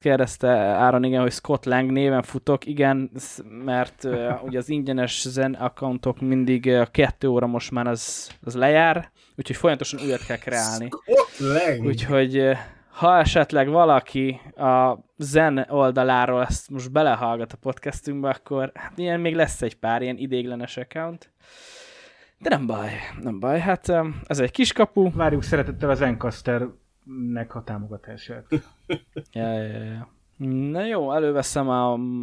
[0.00, 3.10] Kérdezte Áron, igen, hogy Scott Lang néven futok, igen,
[3.64, 8.30] mert uh, ugye az ingyenes Zen accountok mindig a uh, kettő óra most már az,
[8.42, 10.88] az lejár, úgyhogy folyamatosan újat kell kreálni.
[10.88, 11.86] Scott Lang!
[11.86, 12.56] Úgyhogy uh,
[12.90, 19.34] ha esetleg valaki a Zen oldaláról ezt most belehallgat a podcastünkbe, akkor hát ilyen még
[19.34, 21.32] lesz egy pár ilyen idéglenes account.
[22.38, 22.90] De nem baj,
[23.22, 23.58] nem baj.
[23.58, 23.92] Hát
[24.26, 25.10] ez egy kiskapu.
[25.12, 26.66] Várjuk szeretettel az Encaster
[27.32, 28.46] nek a támogatását.
[29.32, 30.08] Ja, ja, ja.
[30.46, 31.68] Na jó, előveszem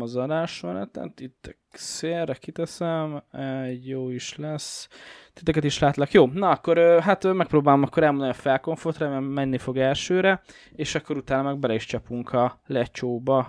[0.01, 3.23] az adásmenetet, itt szélre kiteszem,
[3.63, 4.89] egy jó is lesz.
[5.33, 6.11] Titeket is látlak.
[6.11, 11.17] Jó, na akkor hát megpróbálom akkor elmondani a felkonfortra, mert menni fog elsőre, és akkor
[11.17, 13.47] utána meg bele is csapunk a lecsóba.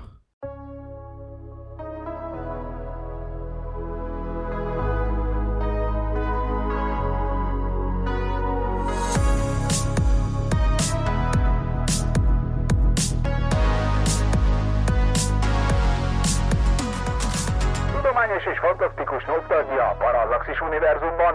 [20.61, 21.35] Univerzumban.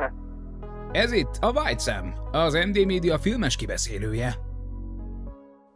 [0.91, 4.33] Ez itt a White Sam, az MD Media filmes kibeszélője.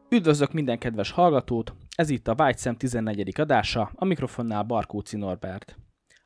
[0.09, 3.39] Üdvözlök minden kedves hallgatót, ez itt a White Sam 14.
[3.39, 5.75] adása, a mikrofonnál Barkóci Norbert.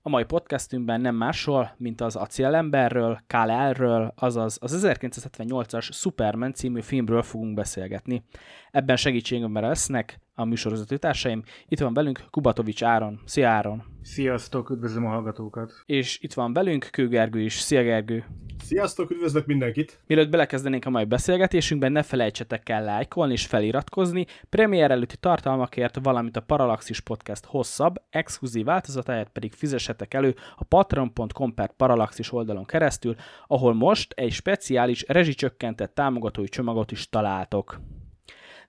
[0.02, 7.22] A mai podcastünkben nem másról, mint az Acélemberről, Kal-Elről, azaz az 1978-as Superman című filmről
[7.22, 8.24] fogunk beszélgetni.
[8.72, 11.44] Ebben segítségemben lesznek a műsorvezető társaim.
[11.68, 13.20] Itt van velünk Kubatovics Áron.
[13.26, 13.84] Szia Áron!
[14.02, 15.72] Sziasztok, üdvözlöm a hallgatókat!
[15.86, 17.54] És itt van velünk Kő Gergő is.
[17.54, 18.26] Szia Gergő!
[18.64, 20.00] Sziasztok, üdvözlök mindenkit!
[20.08, 26.38] Mielőtt belekezdenénk a mai beszélgetésünkben, ne felejtsetek el lájkolni és feliratkozni, premier előtti tartalmakért, valamint
[26.38, 33.16] a Parallaxis Podcast hosszabb, exkluzív változatáját pedig fizessetek elő a patreon.com per Parallaxis oldalon keresztül,
[33.48, 37.80] ahol most egy speciális rezsicsökkentett támogatói csomagot is találtok.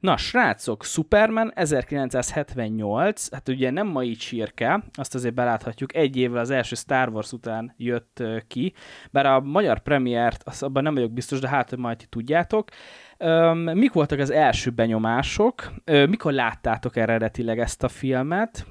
[0.03, 6.51] Na, srácok, Superman 1978, hát ugye nem mai csirke, azt azért beláthatjuk, egy évvel az
[6.51, 8.75] első Star Wars után jött ki,
[9.11, 12.69] bár a magyar premiért, az abban nem vagyok biztos, de hát majd ti tudjátok.
[13.73, 15.73] Mik voltak az első benyomások?
[15.85, 18.67] Mikor láttátok eredetileg ezt a filmet?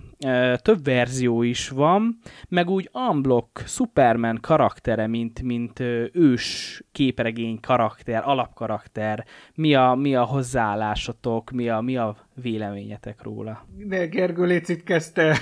[0.62, 5.80] Több verzió is van, meg úgy unblock Superman karaktere, mint, mint
[6.12, 13.68] ős képregény karakter, alapkarakter, mi a, mi a hozzáállásotok, mi a, mi a véleményetek róla?
[13.78, 15.38] De Gergő Lécit kezdte.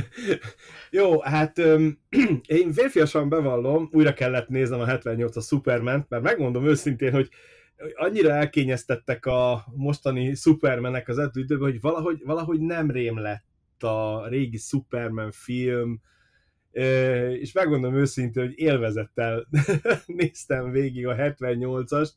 [0.90, 1.98] Jó, hát öm,
[2.46, 7.28] én férfiasan bevallom, újra kellett néznem a 78 a Superman, mert megmondom őszintén, hogy
[7.94, 13.52] annyira elkényeztettek a mostani Supermanek az időben, hogy valahogy, valahogy nem rém lett
[13.84, 16.00] a régi Superman film,
[17.30, 19.48] és megmondom őszintén, hogy élvezettel
[20.06, 22.10] néztem végig a 78-ast,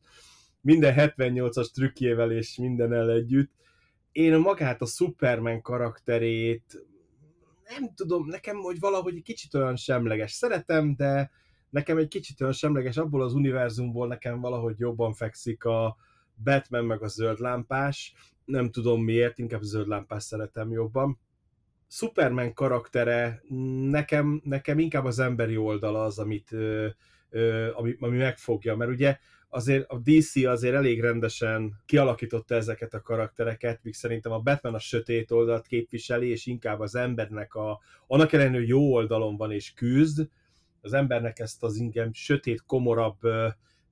[0.62, 3.52] minden 78-as trükkjével és mindennel együtt.
[4.12, 6.88] Én magát a Superman karakterét
[7.70, 10.32] nem tudom, nekem hogy valahogy egy kicsit olyan semleges.
[10.32, 11.32] Szeretem, de
[11.70, 15.98] nekem egy kicsit olyan semleges, abból az univerzumból nekem valahogy jobban fekszik a
[16.44, 18.14] Batman meg a zöld lámpás.
[18.46, 21.20] Nem tudom miért, inkább a zöld lámpás szeretem jobban.
[21.88, 23.42] Superman karaktere
[23.90, 26.88] nekem, nekem inkább az emberi oldala az, amit, ö,
[27.30, 29.18] ö, ami, ami megfogja, mert ugye
[29.50, 34.80] azért a DC azért elég rendesen kialakította ezeket a karaktereket, míg szerintem a Batman a
[34.80, 40.30] sötét oldalt képviseli, és inkább az embernek a, annak ellenére, jó oldalon van és küzd,
[40.82, 43.18] az embernek ezt az ingem sötét, komorabb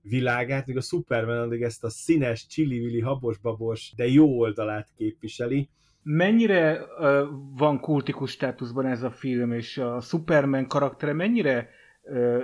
[0.01, 5.69] világát, míg a Superman addig ezt a színes, csili habos-babos, de jó oldalát képviseli
[6.08, 11.69] mennyire uh, van kultikus státuszban ez a film, és a Superman karaktere mennyire
[12.04, 12.44] uh,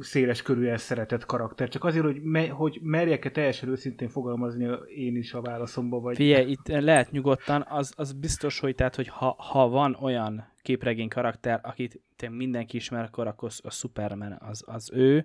[0.00, 1.68] széles körűen szeretett karakter?
[1.68, 6.16] Csak azért, hogy, me, hogy merjek-e teljesen őszintén fogalmazni én is a válaszomba, vagy...
[6.16, 11.08] Figyelj, itt lehet nyugodtan, az, az biztos, hogy tehát, hogy ha, ha van olyan képregény
[11.08, 15.24] karakter, akit mindenki ismer, akkor, akkor a Superman az, az ő,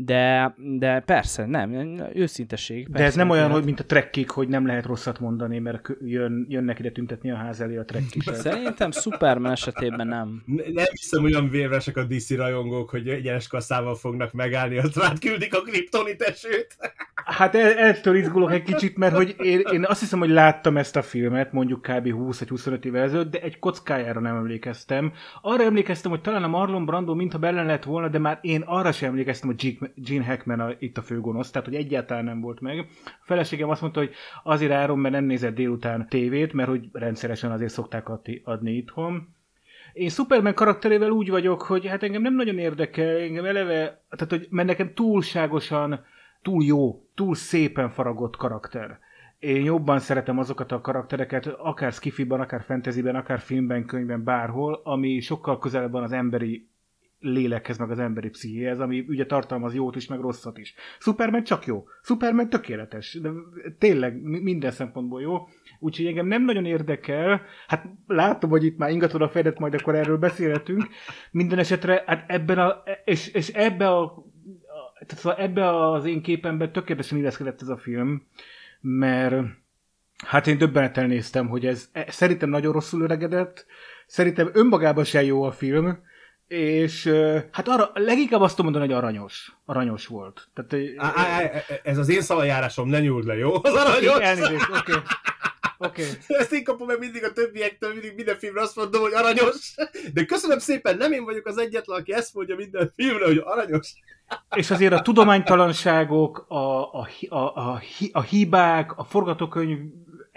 [0.00, 1.72] de, de persze, nem,
[2.14, 2.84] őszinteség.
[2.84, 5.88] Persze, de ez nem olyan, hogy mint a trekkik, hogy nem lehet rosszat mondani, mert
[6.00, 8.22] jön, jönnek ide tüntetni a ház elé a trekkik.
[8.32, 10.42] Szerintem Superman esetében nem.
[10.46, 15.54] Nem hiszem olyan vérvesek a DC rajongók, hogy egyenes kasszával fognak megállni, azt rád küldik
[15.54, 16.76] a kriptonit esőt.
[17.28, 20.96] Hát el, ettől izgulok egy kicsit, mert hogy én, én azt hiszem, hogy láttam ezt
[20.96, 22.12] a filmet, mondjuk kb.
[22.12, 25.12] 20 vagy 25 évvel ezelőtt, de egy kockájára nem emlékeztem.
[25.42, 28.92] Arra emlékeztem, hogy talán a Marlon Brando mintha benne lett volna, de már én arra
[28.92, 32.78] sem emlékeztem, hogy Gene Hackman a, itt a főgonosz, tehát hogy egyáltalán nem volt meg.
[33.04, 34.10] A feleségem azt mondta, hogy
[34.42, 38.08] azért áron, mert nem nézett délután tévét, mert hogy rendszeresen azért szokták
[38.44, 39.36] adni itthon
[39.92, 44.46] én Superman karakterével úgy vagyok, hogy hát engem nem nagyon érdekel, engem eleve, tehát hogy
[44.50, 46.04] mert nekem túlságosan,
[46.42, 48.98] túl jó, túl szépen faragott karakter.
[49.38, 55.20] Én jobban szeretem azokat a karaktereket, akár skifiban, akár fantasyben, akár filmben, könyvben, bárhol, ami
[55.20, 56.68] sokkal közelebb van az emberi
[57.20, 60.74] lélekhez, meg az emberi pszichéhez, ami ugye tartalmaz jót is, meg rosszat is.
[60.98, 61.84] Superman csak jó.
[62.02, 63.18] Superman tökéletes.
[63.22, 63.30] De
[63.78, 65.48] tényleg minden szempontból jó.
[65.78, 67.42] Úgyhogy engem nem nagyon érdekel.
[67.66, 70.88] Hát látom, hogy itt már ingatod a fejedet, majd akkor erről beszélhetünk.
[71.30, 74.24] Minden esetre, hát ebben a, és, és ebbe a
[75.06, 78.26] tehát szóval ebbe az én képemben tökéletesen illeszkedett ez a film,
[78.80, 79.44] mert
[80.26, 83.66] hát én döbbenettel néztem, hogy ez e, szerintem nagyon rosszul öregedett,
[84.06, 85.98] szerintem önmagában sem jó a film,
[86.48, 87.10] és
[87.52, 89.52] hát arra, leginkább azt tudom mondani, hogy aranyos.
[89.64, 90.48] Aranyos volt.
[90.54, 93.54] Tehát, á, á, á, ez az én szavajárásom, ne nyúld le, jó?
[93.54, 94.20] Az aranyos!
[94.20, 94.92] Elnézést, oké.
[94.92, 95.02] Okay.
[95.78, 96.04] Okay.
[96.40, 99.74] Ezt én kapom meg mindig a többiektől, mindig minden filmre azt mondom, hogy aranyos.
[100.14, 103.92] De köszönöm szépen, nem én vagyok az egyetlen, aki ezt mondja minden filmre, hogy aranyos.
[104.56, 107.82] És azért a tudománytalanságok, a, a, a, a,
[108.12, 109.78] a hibák, a forgatókönyv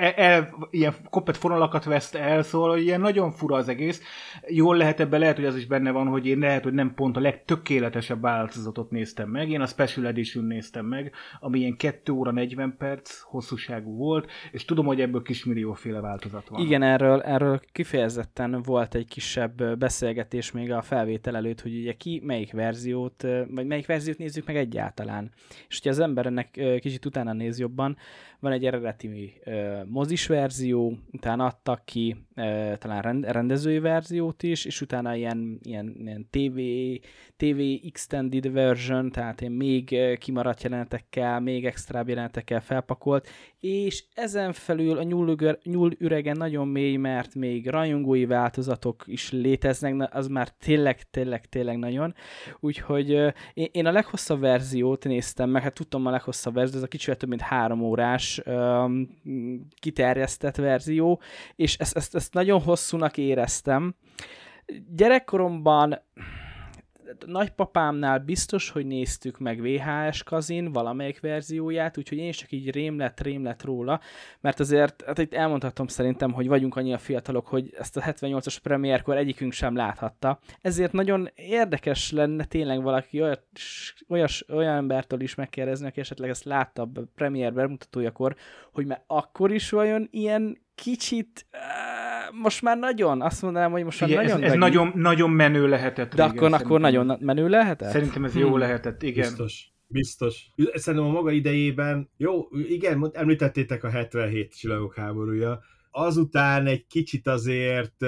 [0.01, 4.01] el, el, ilyen koppet fonalakat veszt el, szóval ilyen nagyon fura az egész.
[4.47, 7.17] Jól lehet ebben, lehet, hogy az is benne van, hogy én lehet, hogy nem pont
[7.17, 9.49] a legtökéletesebb változatot néztem meg.
[9.49, 14.65] Én a Special Edition néztem meg, ami ilyen 2 óra 40 perc hosszúságú volt, és
[14.65, 16.61] tudom, hogy ebből kismillióféle változat van.
[16.61, 22.21] Igen, erről, erről kifejezetten volt egy kisebb beszélgetés még a felvétel előtt, hogy ugye ki
[22.23, 25.31] melyik verziót, vagy melyik verziót nézzük meg egyáltalán.
[25.67, 26.49] És hogyha az ember ennek
[26.79, 27.97] kicsit utána néz jobban,
[28.41, 29.41] van egy eredeti
[29.85, 32.25] mozis verzió, utána adtak ki
[32.77, 36.59] talán rendezői verziót is, és utána ilyen, ilyen, ilyen TV,
[37.37, 43.27] TV extended version, tehát ilyen még kimaradt jelenetekkel, még extra jelenetekkel felpakolt,
[43.59, 50.15] és ezen felül a nyúl, nyúl üregen nagyon mély, mert még rajongói változatok is léteznek,
[50.15, 52.13] az már tényleg, tényleg, tényleg nagyon.
[52.59, 53.09] Úgyhogy
[53.53, 57.17] én, én a leghosszabb verziót néztem meg, hát tudtam a leghosszabb verziót, ez a kicsit
[57.17, 58.41] több mint három órás
[59.79, 61.21] kiterjesztett verzió,
[61.55, 63.95] és ezt, ezt, ezt nagyon hosszúnak éreztem.
[64.95, 65.99] Gyerekkoromban
[67.25, 72.97] nagypapámnál biztos, hogy néztük meg VHS kazin valamelyik verzióját, úgyhogy én is csak így rém
[72.97, 73.99] lett, rém lett róla,
[74.39, 79.17] mert azért, hát itt elmondhatom szerintem, hogy vagyunk annyira fiatalok, hogy ezt a 78-as premierkor
[79.17, 80.39] egyikünk sem láthatta.
[80.61, 86.43] Ezért nagyon érdekes lenne tényleg valaki olyas, olyas, olyan embertől is megkérdezni, aki esetleg ezt
[86.43, 88.35] látta a premier bemutatójakor,
[88.71, 91.45] hogy már akkor is vajon ilyen kicsit
[92.33, 94.43] most már nagyon, azt mondanám, hogy most már igen, nagyon...
[94.43, 96.13] Ez, ez nagyon, nagyon menő lehetett.
[96.15, 97.89] De régen, akkor, akkor nagyon menő lehetett?
[97.89, 98.41] Szerintem ez hmm.
[98.41, 99.27] jó lehetett, igen.
[99.27, 99.71] Biztos.
[99.87, 100.45] Biztos.
[100.73, 105.61] Szerintem a maga idejében, jó, igen, említettétek a 77 csillagok háborúja,
[105.91, 107.99] azután egy kicsit azért,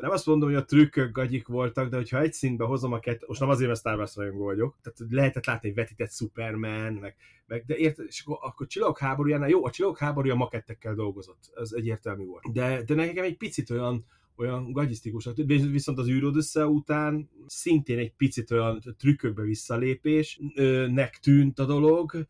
[0.00, 3.28] nem azt mondom, hogy a trükkök gagyik voltak, de hogyha egy szintbe hozom a kettőt,
[3.28, 7.16] most nem azért, mert Star Wars rajongó vagyok, tehát lehetett látni egy vetített Superman, meg,
[7.46, 11.72] meg de érted, és akkor, akkor csillagok háborújánál, jó, a csillagok háborúja makettekkel dolgozott, ez
[11.72, 12.52] egyértelmű volt.
[12.52, 14.04] De, de nekem egy picit olyan,
[14.36, 21.64] olyan gagyisztikusnak, viszont az űrod össze után szintén egy picit olyan trükkökbe visszalépésnek tűnt a
[21.64, 22.26] dolog,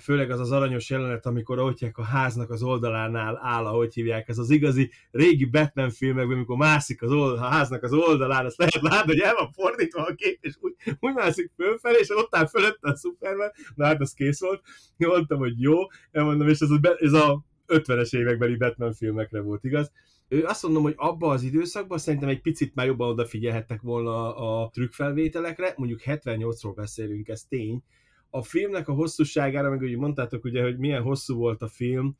[0.00, 4.38] főleg az az aranyos jelenet, amikor ahogy a háznak az oldalánál áll, ahogy hívják, ez
[4.38, 8.80] az igazi régi Batman filmekben, amikor mászik az old, a háznak az oldalán, azt lehet
[8.80, 12.46] látni, hogy el van fordítva a kép, és úgy, úgy mászik fölfelé, és ott áll
[12.46, 14.62] fölötte a Superman, na hát az kész volt,
[14.96, 15.74] mondtam, hogy jó,
[16.10, 19.92] elmondom, és ez a, ez a 50-es évekbeli Batman filmekre volt igaz.
[20.28, 24.70] Ő azt mondom, hogy abban az időszakban szerintem egy picit már jobban odafigyelhettek volna a
[24.72, 27.82] trükkfelvételekre, mondjuk 78-ról beszélünk, ez tény,
[28.30, 32.16] a filmnek a hosszúságára, meg ugye mondtátok ugye, hogy milyen hosszú volt a film,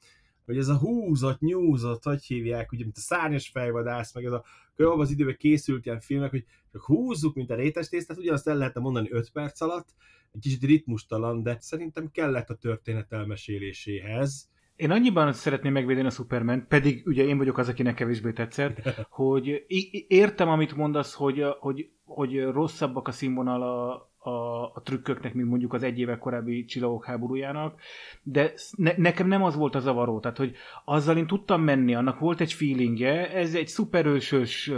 [0.46, 4.44] hogy ez a húzott, nyúzott, hogy hívják, ugye, mint a szárnyas fejvadász, meg ez a
[4.74, 8.56] körülbelül az időben készült ilyen filmek, hogy csak húzzuk, mint a rétes tésztát, ugyanazt el
[8.56, 9.88] lehetne mondani 5 perc alatt,
[10.32, 14.50] egy kicsit ritmustalan, de szerintem kellett a történet elmeséléséhez.
[14.76, 19.64] Én annyiban szeretném megvédeni a Superman, pedig ugye én vagyok az, akinek kevésbé tetszett, hogy
[20.08, 25.72] értem, amit mondasz, hogy, hogy, hogy rosszabbak a színvonal a, a, a trükköknek, mint mondjuk
[25.72, 27.80] az egy éve korábbi csillagok háborújának,
[28.22, 30.54] de ne, nekem nem az volt a zavaró, tehát hogy
[30.84, 34.70] azzal én tudtam menni, annak volt egy feelingje, ez egy szuperősös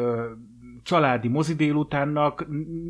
[0.88, 2.46] családi mozi délutánnak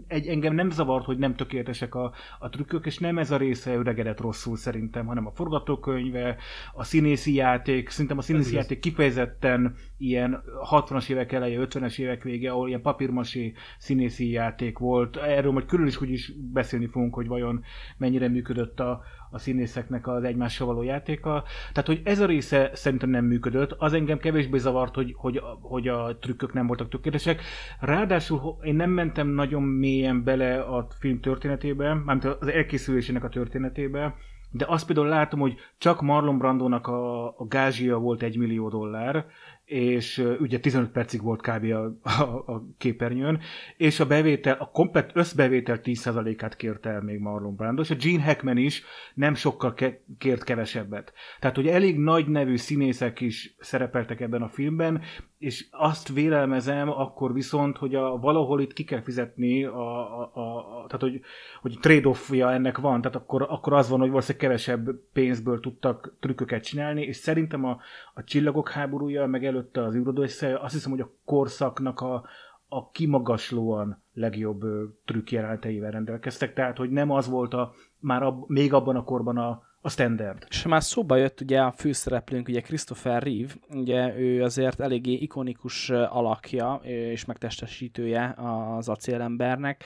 [0.07, 3.75] egy, engem nem zavart, hogy nem tökéletesek a, a trükkök, és nem ez a része
[3.75, 6.37] öregedett rosszul szerintem, hanem a forgatókönyve,
[6.73, 12.51] a színészi játék, szerintem a színészi játék kifejezetten ilyen 60-as évek eleje, 50-es évek vége,
[12.51, 15.17] ahol ilyen papírmasi színészi játék volt.
[15.17, 17.63] Erről majd külön is úgy is beszélni fogunk, hogy vajon
[17.97, 21.45] mennyire működött a, a színészeknek az egymással való játéka.
[21.73, 23.73] Tehát, hogy ez a része szerintem nem működött.
[23.79, 27.43] Az engem kevésbé zavart, hogy, hogy, hogy a trükkök nem voltak tökéletesek.
[27.81, 34.15] Ráadásul én nem mentem nagyon mélyen bele a film történetébe, mármint az elkészülésének a történetébe,
[34.51, 39.27] de azt például látom, hogy csak Marlon Brandónak a, a gázsia volt egy millió dollár,
[39.69, 41.65] és ugye 15 percig volt kb.
[41.65, 43.41] A, a, a képernyőn,
[43.77, 48.23] és a bevétel, a komplet összbevétel 10%-át kérte el még Marlon Brando, és a Gene
[48.25, 48.83] Hackman is
[49.15, 51.13] nem sokkal ke- kért kevesebbet.
[51.41, 55.03] Tehát, hogy elég nagy nevű színészek is szerepeltek ebben a filmben,
[55.39, 60.87] és azt vélelmezem akkor viszont, hogy a, valahol itt ki kell fizetni, a, a, a,
[60.87, 61.21] tehát hogy,
[61.61, 66.63] hogy trade-offja ennek van, tehát akkor, akkor az van, hogy valószínűleg kevesebb pénzből tudtak trükköket
[66.63, 67.79] csinálni, és szerintem a,
[68.15, 72.25] a csillagok háborúja, meg előtte az űrodóssze, azt hiszem, hogy a korszaknak a,
[72.69, 74.61] a kimagaslóan legjobb
[75.05, 79.37] trükk jeleneteivel rendelkeztek, tehát hogy nem az volt a, már ab, még abban a korban
[79.37, 80.47] a, a standard.
[80.49, 85.91] És már szóba jött ugye a főszereplőnk, ugye Christopher Reeve, ugye ő azért eléggé ikonikus
[85.91, 88.35] alakja és megtestesítője
[88.77, 89.85] az acélembernek.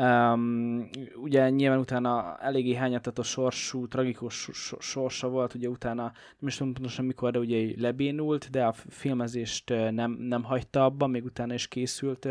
[0.00, 0.88] Um,
[1.22, 6.02] ugye nyilván utána eléggé hányatatos sorsú, tragikus sorsa volt, ugye utána
[6.38, 11.06] nem is tudom pontosan mikor, de ugye lebénult, de a filmezést nem, nem hagyta abba,
[11.06, 12.28] még utána is készült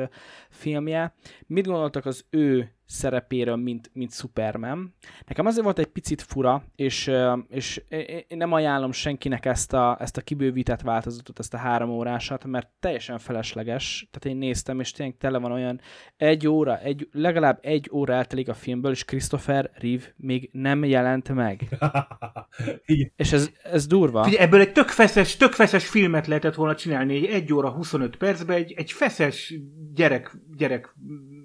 [0.50, 1.14] filmje.
[1.48, 4.94] Mit gondoltak az ő szerepéről, mint, mint Superman.
[5.28, 7.12] Nekem azért volt egy picit fura, és,
[7.50, 7.84] és
[8.28, 12.70] én nem ajánlom senkinek ezt a, ezt a kibővített változatot, ezt a három órásat, mert
[12.80, 14.08] teljesen felesleges.
[14.12, 15.82] Tehát én néztem, és tényleg tele van olyan
[16.18, 21.34] egy óra, egy, legalább egy óra eltelik a filmből, és Christopher Reeve még nem jelent
[21.34, 21.78] meg.
[23.16, 24.24] és ez, ez durva.
[24.24, 28.16] Figyelj, ebből egy tök feszes, tök feszes filmet lehetett volna csinálni, egy, egy óra 25
[28.16, 29.54] percben, egy, egy feszes
[29.94, 30.96] gyerek, gyerek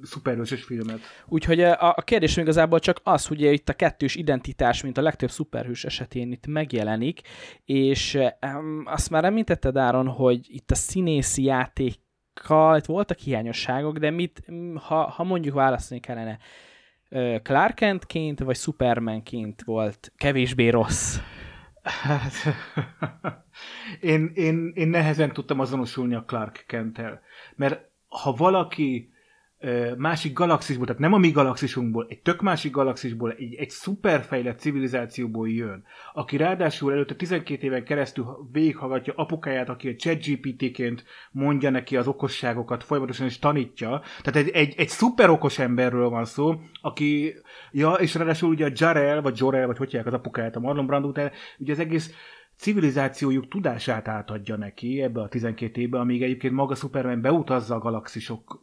[0.02, 1.00] szuperhősös filmet.
[1.26, 5.30] Úgyhogy a, a kérdés igazából csak az, hogy itt a kettős identitás, mint a legtöbb
[5.30, 7.20] szuperhős esetén itt megjelenik,
[7.64, 11.94] és um, azt már említetted Áron, hogy itt a színészi játék
[12.86, 16.38] voltak hiányosságok, de mit, ha, ha mondjuk választani kellene,
[17.42, 21.18] Clark Kentként vagy Supermanként volt kevésbé rossz?
[21.82, 22.32] Hát,
[24.00, 27.20] én, én, én nehezen tudtam azonosulni a Clark Kent-tel,
[27.56, 29.13] mert ha valaki
[29.96, 35.48] másik galaxisból, tehát nem a mi galaxisunkból, egy tök másik galaxisból, egy, egy szuperfejlett civilizációból
[35.48, 42.06] jön, aki ráadásul előtte 12 éven keresztül végighallgatja apukáját, aki a ChatGPT-ként mondja neki az
[42.06, 44.02] okosságokat, folyamatosan is tanítja.
[44.22, 47.34] Tehát egy, egy, egy szuper okos emberről van szó, aki,
[47.72, 50.86] ja, és ráadásul ugye a Jarel, vagy Jorel, vagy hogy hívják az apukáját, a Marlon
[50.86, 51.12] Brando,
[51.58, 52.14] ugye az egész
[52.56, 58.62] civilizációjuk tudását átadja neki ebbe a 12 évbe, amíg egyébként maga Superman beutazza a galaxisok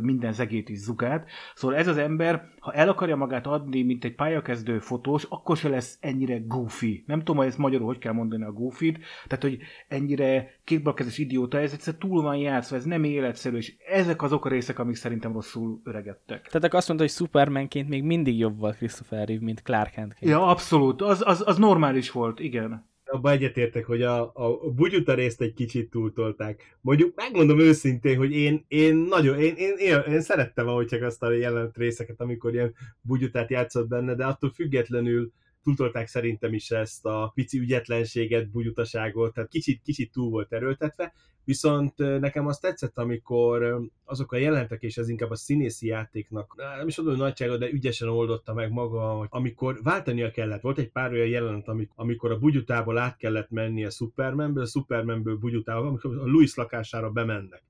[0.00, 1.28] minden zegét is zugát.
[1.54, 5.68] Szóval ez az ember, ha el akarja magát adni, mint egy pályakezdő fotós, akkor se
[5.68, 7.04] lesz ennyire goofy.
[7.06, 9.58] Nem tudom, hogy ezt magyarul hogy kell mondani a goofy tehát, hogy
[9.88, 14.48] ennyire kétbalkezes idióta, ez egyszer túl van játszva, ez nem életszerű, és ezek azok a
[14.48, 16.46] részek, amik szerintem rosszul öregedtek.
[16.46, 20.30] Tehát akkor azt mondta, hogy Supermanként még mindig jobb volt Christopher Reeve, mint Clark Kentként.
[20.30, 21.02] Ja, abszolút.
[21.02, 25.90] Az, az, az normális volt, igen abban egyetértek, hogy a, a bugyuta részt egy kicsit
[25.90, 26.78] túltolták.
[26.80, 31.22] Mondjuk megmondom őszintén, hogy én, én nagyon, én, én, én, én szerettem ahogy csak azt
[31.22, 37.06] a jelenet részeket, amikor ilyen bugyutát játszott benne, de attól függetlenül túltolták szerintem is ezt
[37.06, 41.12] a pici ügyetlenséget, bugyutaságot, tehát kicsit, kicsit túl volt erőltetve,
[41.44, 46.86] viszont nekem azt tetszett, amikor azok a jelentek, és ez inkább a színészi játéknak, nem
[46.86, 51.28] is tudom nagysága, de ügyesen oldotta meg maga, amikor váltania kellett, volt egy pár olyan
[51.28, 56.54] jelenet, amikor a bugyutából át kellett menni a Supermanből, a Supermanből bugyutába, amikor a Louis
[56.54, 57.62] lakására bemennek.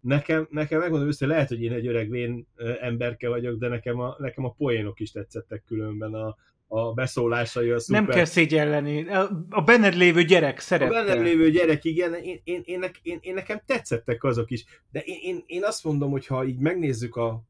[0.00, 2.46] Nekem, nekem megmondom őszintén, lehet, hogy én egy öreg vén
[2.80, 6.36] emberke vagyok, de nekem a, nekem a poénok is tetszettek különben a,
[6.72, 8.02] a beszólásai a szuper...
[8.02, 9.08] Nem kell szégyelleni.
[9.50, 10.98] A benned lévő gyerek szerette.
[10.98, 12.14] A benned lévő gyerek, igen.
[12.14, 14.64] Én, én, én, én, én nekem tetszettek azok is.
[14.90, 17.42] De én, én, én azt mondom, hogy ha így megnézzük a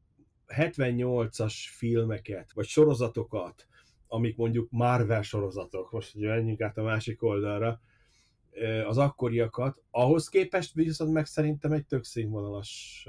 [0.47, 3.67] 78-as filmeket, vagy sorozatokat,
[4.07, 7.79] amik mondjuk Marvel sorozatok, most hogy menjünk át a másik oldalra,
[8.87, 13.05] az akkoriakat, ahhoz képest viszont meg szerintem egy tök színvonalas,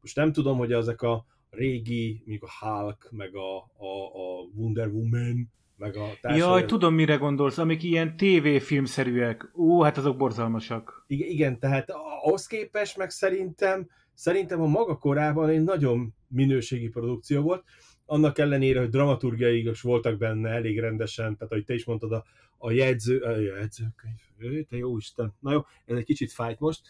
[0.00, 1.26] most nem tudom, hogy ezek a
[1.56, 6.40] régi, mondjuk a Hulk, meg a, a, a Wonder Woman, meg a társai...
[6.40, 9.50] Jaj, tudom, mire gondolsz, amik ilyen tévéfilmszerűek.
[9.54, 11.04] Ó, hát azok borzalmasak.
[11.06, 11.90] Igen, igen tehát
[12.22, 17.64] ahhoz képest meg szerintem, szerintem a maga korában egy nagyon minőségi produkció volt,
[18.06, 22.24] annak ellenére, hogy dramaturgiai is voltak benne elég rendesen, tehát ahogy te is mondtad, a,
[22.58, 26.80] a jegyző, a jegyzőkönyv, te jó Isten, na jó, ez egy kicsit fájt most,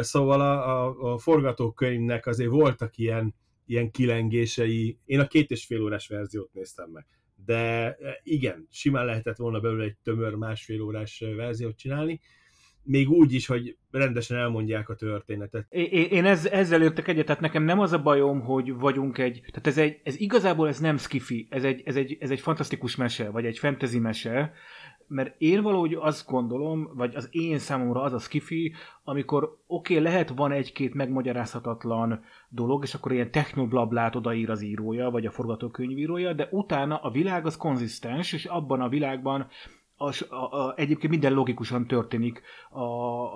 [0.00, 3.34] szóval a, a, a forgatókönyvnek azért voltak ilyen,
[3.66, 7.06] ilyen kilengései, én a két és fél órás verziót néztem meg,
[7.44, 12.20] de igen, simán lehetett volna belőle egy tömör másfél órás verziót csinálni,
[12.86, 15.66] még úgy is, hogy rendesen elmondják a történetet.
[15.68, 19.40] Én, én ez, ezzel értek egyet, tehát nekem nem az a bajom, hogy vagyunk egy,
[19.40, 22.96] tehát ez, egy, ez igazából ez nem skifi, ez egy, ez, egy, ez egy fantasztikus
[22.96, 24.52] mese, vagy egy fantasy mese,
[25.08, 28.72] mert én valahogy azt gondolom, vagy az én számomra az a skifi,
[29.04, 35.10] amikor oké, okay, lehet van egy-két megmagyarázhatatlan dolog, és akkor ilyen technoblablát odaír az írója,
[35.10, 39.46] vagy a forgatókönyvírója, de utána a világ az konzisztens, és abban a világban
[39.96, 42.82] az, a, a, egyébként minden logikusan történik a,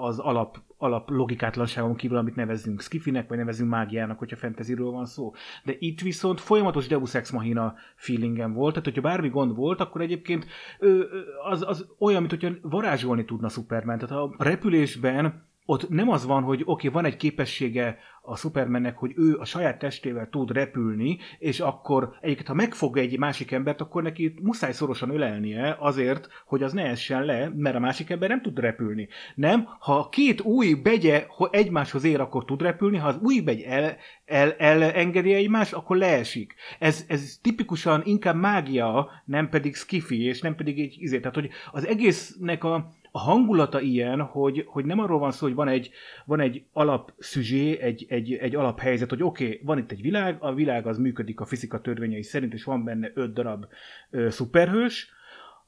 [0.05, 5.33] az alap, alap logikátlanságon kívül, amit nevezünk skifinek, vagy nevezünk mágiának, hogyha fantasyről van szó.
[5.65, 10.01] De itt viszont folyamatos Deus Ex Machina feelingem volt, tehát hogyha bármi gond volt, akkor
[10.01, 10.47] egyébként
[10.79, 11.03] ö,
[11.51, 13.99] az, az olyan, mint hogyha varázsolni tudna Superman.
[13.99, 18.97] Tehát a repülésben ott nem az van, hogy oké, okay, van egy képessége a Supermannek,
[18.97, 23.81] hogy ő a saját testével tud repülni, és akkor egyébként, ha megfog egy másik embert,
[23.81, 28.29] akkor neki muszáj szorosan ölelnie azért, hogy az ne essen le, mert a másik ember
[28.29, 29.09] nem tud repülni.
[29.35, 33.97] Nem, ha két új begye egymáshoz ér, akkor tud repülni, ha az új begy el,
[34.25, 36.55] el, elengedi egymást, akkor leesik.
[36.79, 41.19] Ez, ez tipikusan inkább mágia, nem pedig skifi, és nem pedig egy izé.
[41.19, 45.55] Tehát, hogy az egésznek a, a hangulata ilyen, hogy, hogy nem arról van szó, hogy
[45.55, 45.91] van egy,
[46.25, 50.55] van egy alapszüzsé, egy, egy, egy alaphelyzet, hogy oké, okay, van itt egy világ, a
[50.55, 53.67] világ az működik a fizika törvényei szerint, és van benne öt darab
[54.11, 55.13] ö, szuperhős,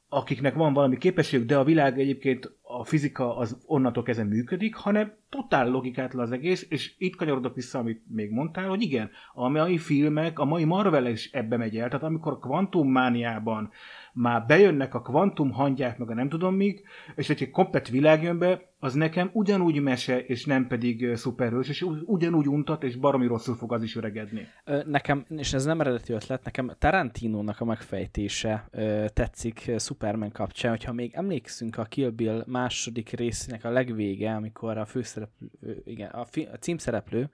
[0.08, 5.12] akiknek van valami képességük, de a világ egyébként a fizika az onnantól kezdve működik, hanem
[5.28, 9.78] totál logikátlan az egész, és itt kanyarodok vissza, amit még mondtál, hogy igen, a mai
[9.78, 13.70] filmek, a mai Marvel is ebbe megy el, tehát amikor a kvantummániában
[14.12, 16.84] már bejönnek a kvantum hangyák, meg a nem tudom még,
[17.16, 21.86] és egy komplet világ jön be, az nekem ugyanúgy mese, és nem pedig szuperhős, és
[22.04, 24.48] ugyanúgy untat, és baromi rosszul fog az is öregedni.
[24.84, 28.68] Nekem, és ez nem eredeti ötlet, nekem Tarantinónak a megfejtése
[29.12, 34.84] tetszik Superman kapcsán, hogyha még emlékszünk a Kill Bill második részének a legvége, amikor a
[34.84, 35.50] főszereplő,
[35.84, 37.30] igen, a, fi, a címszereplő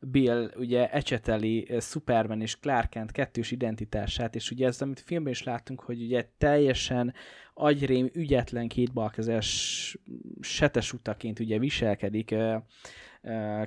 [0.00, 5.42] Bill ugye ecseteli Superman és Clark Kent kettős identitását, és ugye ez, amit filmben is
[5.42, 7.14] láttunk, hogy ugye teljesen
[7.58, 9.96] agyrém, ügyetlen kétbalkezes
[10.40, 12.34] setes utaként ugye viselkedik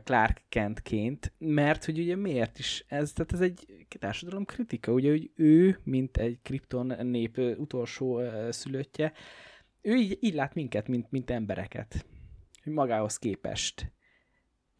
[0.04, 5.32] Clark Kentként, mert hogy ugye miért is ez, tehát ez egy társadalom kritika, ugye, hogy
[5.36, 9.14] ő, mint egy Krypton nép utolsó szülöttje,
[9.82, 12.06] ő így, így lát minket, mint, mint embereket,
[12.64, 13.92] magához képest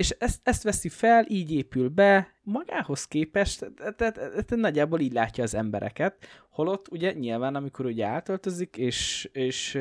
[0.02, 5.56] és ezt, ezt veszi fel, így épül be, magához képest, tehát nagyjából így látja az
[5.56, 9.76] embereket, holott ugye nyilván, amikor ugye átöltözik, és, és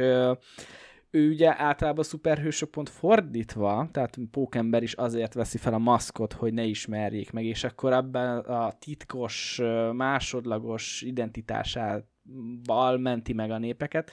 [1.11, 6.53] ő ugye általában szuperhősök pont fordítva, tehát Pókember is azért veszi fel a maszkot, hogy
[6.53, 9.61] ne ismerjék meg, és akkor ebben a titkos,
[9.93, 12.05] másodlagos identitását
[12.63, 14.11] bal menti meg a népeket,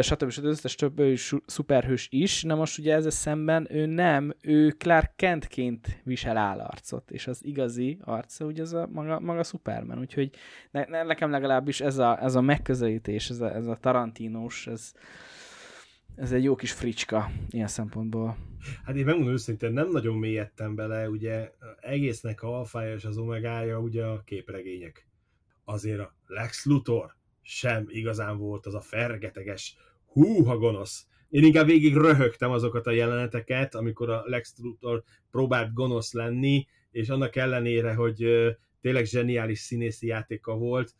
[0.00, 0.30] stb.
[0.30, 0.44] stb.
[0.44, 1.14] Összes több ő
[1.46, 7.26] szuperhős is, na most ugye ezzel szemben ő nem, ő Clark Kentként visel állarcot, és
[7.26, 10.30] az igazi arca ugye az a maga, maga Superman, úgyhogy
[10.70, 14.92] ne, ne, nekem legalábbis ez a, ez a megközelítés, ez a, ez a Tarantinos, ez,
[16.16, 18.36] ez egy jó kis fricska ilyen szempontból.
[18.84, 21.50] Hát én megmondom őszintén, nem nagyon mélyedtem bele, ugye
[21.80, 25.06] egésznek a alfája és az omegája ugye a képregények.
[25.64, 29.76] Azért a Lex Luthor, sem igazán volt az a fergeteges,
[30.06, 31.06] húha gonosz.
[31.28, 37.08] Én inkább végig röhögtem azokat a jeleneteket, amikor a Lex Luthor próbált gonosz lenni, és
[37.08, 38.26] annak ellenére, hogy
[38.80, 40.94] tényleg zseniális színészi játéka volt,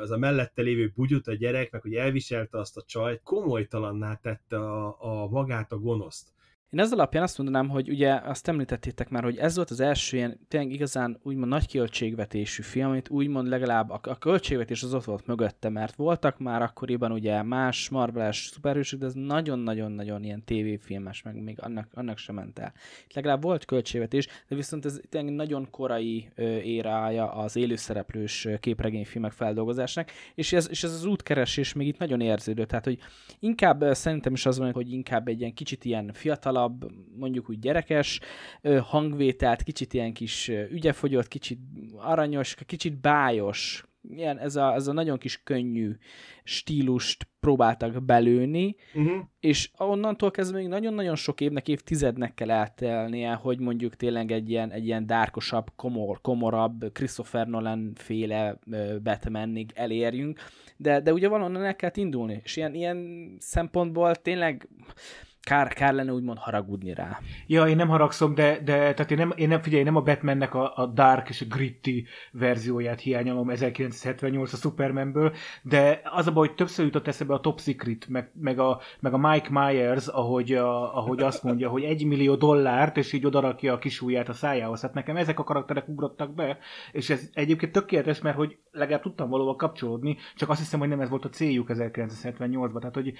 [0.00, 4.56] az a mellette lévő bugyut a gyerek, meg hogy elviselte azt a csajt, komolytalanná tette
[4.56, 6.32] a, a magát a gonoszt.
[6.72, 10.16] Én ez alapján azt mondanám, hogy ugye azt említettétek már, hogy ez volt az első
[10.16, 15.04] ilyen tényleg igazán úgymond nagy költségvetésű film, amit úgymond legalább a, a költségvetés az ott
[15.04, 21.22] volt mögötte, mert voltak már akkoriban ugye más Marvel-es szuperhősök, de ez nagyon-nagyon-nagyon ilyen tévéfilmes,
[21.22, 22.72] meg még annak, annak sem ment el.
[23.04, 29.32] Itt legalább volt költségvetés, de viszont ez tényleg nagyon korai ö, érája az élőszereplős képregényfilmek
[29.32, 32.98] feldolgozásnak, és ez, és ez az útkeresés még itt nagyon érződő, tehát hogy
[33.38, 37.58] inkább szerintem is az van, hogy inkább egy ilyen kicsit ilyen fiatalabb, fiatalabb, mondjuk úgy
[37.58, 38.20] gyerekes
[38.82, 41.58] hangvételt, kicsit ilyen kis ügyefogyott, kicsit
[41.96, 43.84] aranyos, kicsit bájos.
[44.10, 45.92] Ilyen, ez, a, ez a nagyon kis könnyű
[46.44, 49.22] stílust próbáltak belőni, Uh-huh.
[49.40, 54.70] és onnantól kezdve még nagyon-nagyon sok évnek, évtizednek kell eltelnie, hogy mondjuk tényleg egy ilyen,
[54.70, 58.58] egy ilyen dárkosabb, komor, komorabb, Christopher Nolan féle
[59.02, 60.40] Batmanig elérjünk,
[60.76, 64.68] de, de ugye valahonnan el kellett indulni, és ilyen, ilyen szempontból tényleg
[65.42, 67.20] kár, kár lenne úgymond haragudni rá.
[67.46, 70.54] Ja, én nem haragszom, de, de tehát én nem, én nem figyelj, nem a Batmannek
[70.54, 76.46] a, a dark és a gritty verzióját hiányolom 1978 a Supermanből, de az a baj,
[76.46, 80.52] hogy többször jutott eszembe a Top Secret, meg, meg, a, meg a Mike Myers, ahogy,
[80.52, 84.32] a, ahogy azt mondja, hogy egy millió dollárt, és így odarakja a kis ujját a
[84.32, 84.80] szájához.
[84.80, 86.58] Hát nekem ezek a karakterek ugrottak be,
[86.92, 91.00] és ez egyébként tökéletes, mert hogy legalább tudtam valóban kapcsolódni, csak azt hiszem, hogy nem
[91.00, 92.78] ez volt a céljuk 1978-ban.
[92.78, 93.12] Tehát, hogy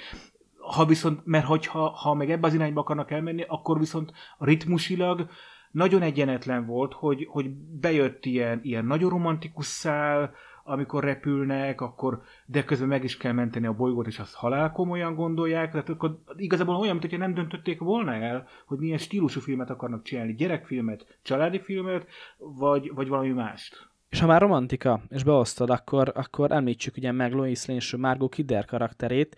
[0.72, 5.28] ha viszont, mert hogyha, ha meg ebbe az irányba akarnak elmenni, akkor viszont ritmusilag
[5.70, 12.64] nagyon egyenetlen volt, hogy, hogy bejött ilyen, ilyen nagyon romantikus szál, amikor repülnek, akkor de
[12.64, 16.76] közben meg is kell menteni a bolygót, és azt halál komolyan gondolják, tehát akkor igazából
[16.76, 22.06] olyan, mintha nem döntötték volna el, hogy milyen stílusú filmet akarnak csinálni, gyerekfilmet, családi filmet,
[22.38, 23.90] vagy, vagy valami mást.
[24.08, 28.34] És ha már romantika, és beosztod, akkor, akkor említsük ugye meg Lois Lane és Margot
[28.34, 29.36] Kidder karakterét.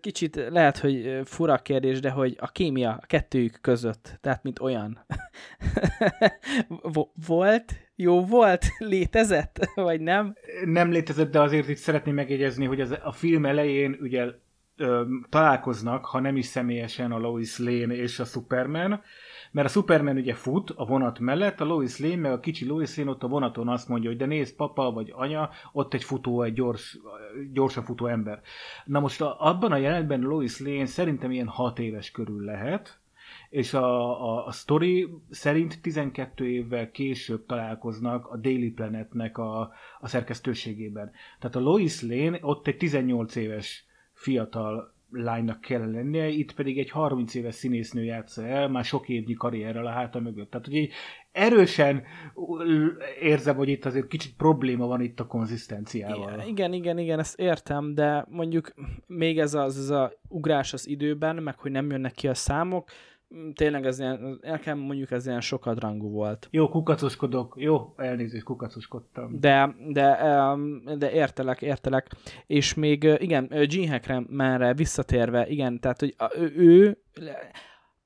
[0.00, 5.06] Kicsit lehet, hogy fura kérdés, de hogy a kémia a kettőjük között, tehát mint olyan.
[6.82, 7.74] Vo- volt?
[7.96, 8.64] Jó volt?
[8.78, 9.70] Létezett?
[9.74, 10.34] Vagy nem?
[10.64, 14.26] Nem létezett, de azért itt szeretném megjegyezni, hogy az, a film elején ugye
[14.76, 19.02] ö, találkoznak, ha nem is személyesen a Lois Lane és a Superman,
[19.50, 22.96] mert a Superman ugye fut a vonat mellett, a Lois Lane meg a kicsi Lois
[22.96, 26.42] Lane ott a vonaton azt mondja, hogy de nézd, papa vagy anya, ott egy futó,
[26.42, 26.98] egy gyors,
[27.52, 28.40] gyorsan futó ember.
[28.84, 33.00] Na most a, abban a jelenetben Lois Lane szerintem ilyen 6 éves körül lehet,
[33.50, 39.60] és a, a, a story szerint 12 évvel később találkoznak a Daily Planetnek a,
[40.00, 41.10] a szerkesztőségében.
[41.38, 46.90] Tehát a Lois Lane ott egy 18 éves fiatal lánynak kell lennie, itt pedig egy
[46.90, 50.50] 30 éves színésznő játsza el, már sok évnyi karrierrel a háta mögött.
[50.50, 50.92] Tehát, hogy így
[51.32, 52.02] erősen
[53.20, 56.42] érzem, hogy itt azért kicsit probléma van itt a konzisztenciával.
[56.46, 58.74] Igen, igen, igen, ezt értem, de mondjuk
[59.06, 62.90] még ez az, ez a ugrás az időben, meg hogy nem jönnek ki a számok,
[63.54, 66.48] tényleg ez ilyen, nekem mondjuk ez ilyen sokadrangú volt.
[66.50, 67.54] Jó, kukacoskodok.
[67.58, 69.40] Jó, elnézést, kukacoskodtam.
[69.40, 70.18] De, de,
[70.98, 72.06] de értelek, értelek.
[72.46, 77.02] És még igen, Gene Hackmanre visszatérve, igen, tehát hogy ő, ő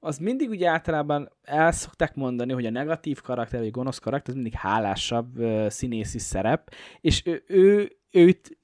[0.00, 4.28] az mindig ugye általában el szokták mondani, hogy a negatív karakter, vagy a gonosz karakter,
[4.28, 5.28] az mindig hálásabb
[5.68, 8.58] színészi szerep, és ő, ő őt,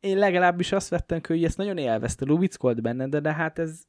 [0.00, 3.82] én legalábbis azt vettem, hogy ezt nagyon élvezte, lubickolt benne, de, de hát ez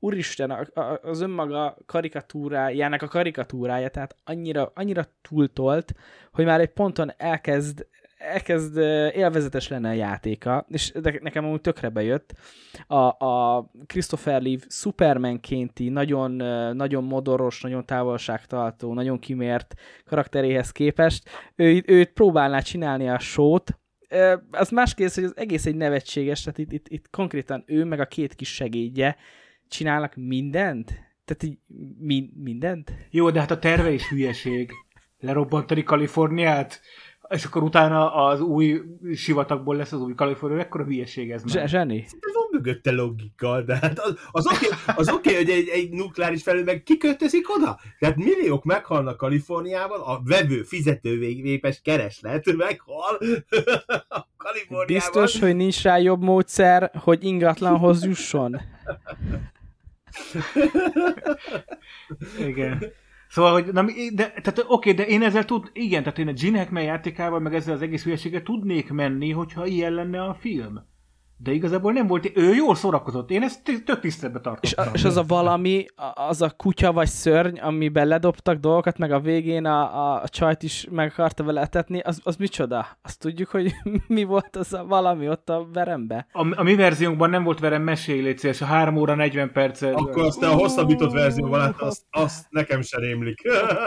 [0.00, 5.94] úristen, a- a- az önmaga karikatúrájának a karikatúrája, tehát annyira, annyira túltolt,
[6.32, 7.86] hogy már egy ponton elkezd,
[8.18, 8.76] elkezd
[9.14, 12.32] élvezetes lenne a játéka, és de nekem amúgy tökre bejött.
[12.86, 16.30] A, a Christopher Reeve Supermankénti, nagyon,
[16.76, 23.78] nagyon modoros, nagyon távolságtartó, nagyon kimért karakteréhez képest, ő, őt próbálná csinálni a sót,
[24.50, 28.00] az más kérdés, hogy az egész egy nevetséges, tehát itt, itt, itt konkrétan ő meg
[28.00, 29.16] a két kis segédje
[29.70, 30.86] csinálnak mindent?
[31.24, 31.58] Tehát így
[31.98, 32.92] mi, mindent?
[33.10, 34.70] Jó, de hát a terve is hülyeség.
[35.18, 36.80] Lerobbantani Kaliforniát,
[37.28, 38.80] és akkor utána az új
[39.14, 41.68] sivatagból lesz az új Kalifornia, ekkora hülyeség ez már.
[41.68, 41.96] zseni?
[41.98, 46.42] De van mögötte logika, de hát az, az oké, az oké, hogy egy, egy nukleáris
[46.42, 47.80] felül meg kiköltözik oda.
[47.98, 53.18] Tehát milliók meghalnak Kaliforniában, a vevő, fizetővépes kereslet meghal
[54.36, 54.86] Kaliforniában.
[54.86, 58.60] Biztos, hogy nincs rá jobb módszer, hogy ingatlanhoz jusson?
[62.48, 62.84] Igen.
[63.28, 66.58] Szóval, hogy na, de, tehát oké, de én ezzel tud, igen, tehát én a Gene
[66.58, 70.80] Hackman játékával, meg ezzel az egész hülyeséggel tudnék menni, hogyha ilyen lenne a film.
[71.42, 73.30] De igazából nem volt, ő jól szórakozott.
[73.30, 74.92] Én ezt t- tök tiszteletbe És, tartottam.
[74.92, 79.20] a, és az a valami, az a kutya vagy szörny, amiben ledobtak dolgokat, meg a
[79.20, 82.86] végén a, a, a csajt is meg akarta vele etetni, az, az micsoda?
[83.02, 83.72] Azt tudjuk, hogy
[84.06, 86.26] mi volt az a valami ott a verembe?
[86.32, 89.94] A, a mi verziónkban nem volt velem mesélj, légy szíves, a 3 óra 40 percet.
[89.94, 93.42] Akkor azt a hosszabbított verzióban hát azt, azt nekem sem rémlik.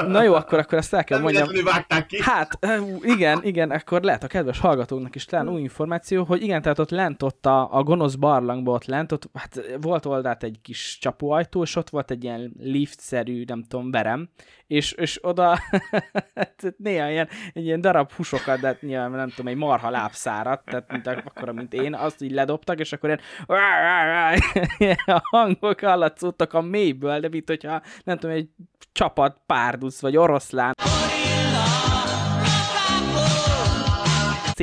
[0.07, 1.65] Na jó, akkor, akkor ezt el kell Nem mondjam.
[1.65, 2.21] vágták ki.
[2.21, 2.59] Hát,
[3.01, 6.89] igen, igen, akkor lehet a kedves hallgatóknak is talán új információ, hogy igen, tehát ott
[6.89, 11.61] lent ott a, a gonosz barlangba ott lent, ott hát volt oldalt egy kis csapóajtó,
[11.61, 14.29] és ott volt egy ilyen liftszerű, nem tudom, verem,
[14.67, 15.59] és, és oda
[16.35, 20.65] hát néha ilyen, egy ilyen darab húsokat, de hát nyilván nem tudom, egy marha lábszárat,
[20.65, 23.21] tehát mint akkor, mint én, azt így ledobtak, és akkor ilyen,
[24.77, 28.49] ilyen hangok hallatszottak a mélyből, de mint hogyha nem tudom, egy
[28.91, 30.73] csapat párduc, vagy oroszlán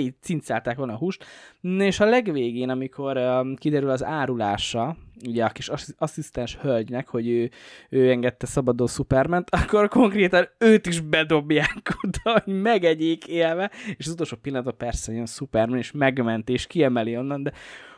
[0.01, 1.25] szétcincálták volna a húst.
[1.61, 3.21] És a legvégén, amikor
[3.57, 4.97] kiderül az árulása,
[5.29, 7.51] ugye a kis asszisztens hölgynek, hogy ő,
[7.89, 14.13] ő engedte szabadó Superment, akkor konkrétan őt is bedobják oda, hogy megegyék élve, és az
[14.13, 17.53] utolsó pillanatban persze jön Superman, és megment, és kiemeli onnan, de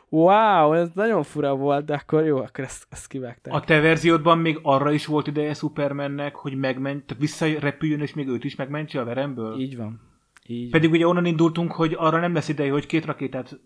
[0.09, 3.53] wow, ez nagyon fura volt, de akkor jó, akkor ezt, ezt kivágták.
[3.53, 8.27] A te verziódban még arra is volt ideje Supermannek, hogy megment, tehát visszarepüljön, és még
[8.27, 9.59] őt is megmentse a veremből?
[9.59, 10.12] Így van.
[10.47, 13.59] Így Pedig ugye onnan indultunk, hogy arra nem lesz ideje, hogy két rakétát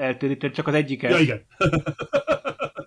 [0.00, 1.10] eltérített, csak az egyiket.
[1.10, 1.46] Ja, igen.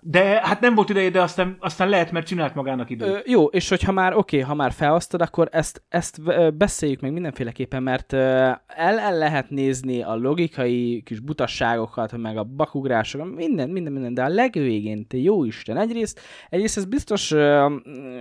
[0.06, 3.08] De hát nem volt ideje, de aztán, aztán lehet, mert csinált magának időt.
[3.08, 6.20] Ö, jó, és hogyha már oké, okay, ha már felosztod, akkor ezt, ezt
[6.54, 8.62] beszéljük meg mindenféleképpen, mert el,
[8.98, 14.28] el lehet nézni a logikai kis butasságokat, meg a bakugrásokat, minden, minden, minden, de a
[14.28, 17.30] legvégén, te jó Isten, egyrészt, egyrészt ez biztos,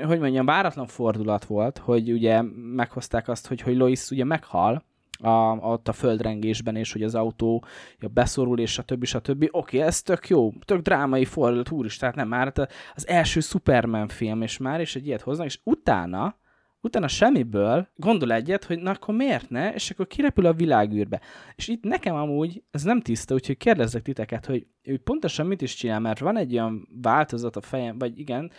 [0.03, 2.41] hogy mondjam, váratlan fordulat volt, hogy ugye
[2.75, 4.83] meghozták azt, hogy, hogy Lois ugye meghal,
[5.19, 7.65] a, ott a földrengésben, és hogy az autó
[7.99, 8.77] ja, beszorul, és
[9.13, 13.07] a többi, Oké, ez tök jó, tök drámai fordulat, úristen, tehát nem már hát az
[13.07, 16.37] első Superman film, és már, és egy ilyet hoznak, és utána,
[16.81, 21.21] utána semmiből gondol egyet, hogy na akkor miért ne, és akkor kirepül a világűrbe.
[21.55, 25.75] És itt nekem amúgy ez nem tiszta, úgyhogy kérdezzek titeket, hogy ő pontosan mit is
[25.75, 28.51] csinál, mert van egy olyan változat a fejem, vagy igen,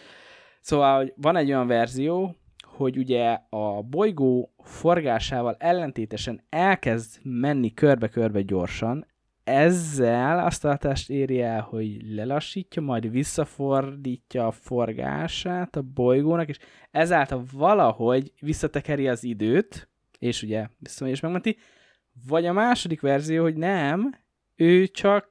[0.60, 2.36] szóval hogy van egy olyan verzió,
[2.76, 9.06] hogy ugye a bolygó forgásával ellentétesen elkezd menni körbe-körbe gyorsan,
[9.44, 16.58] ezzel azt a hatást éri el, hogy lelassítja, majd visszafordítja a forgását a bolygónak, és
[16.90, 21.56] ezáltal valahogy visszatekeri az időt, és ugye visszamegy és megmenti,
[22.26, 24.14] vagy a második verzió, hogy nem,
[24.56, 25.30] ő csak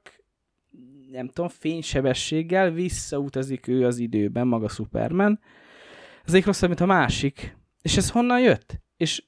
[1.10, 5.40] nem tudom, fénysebességgel visszautazik ő az időben, maga Superman,
[6.24, 7.56] ez egyik rosszabb, mint a másik.
[7.82, 8.82] És ez honnan jött?
[8.96, 9.24] És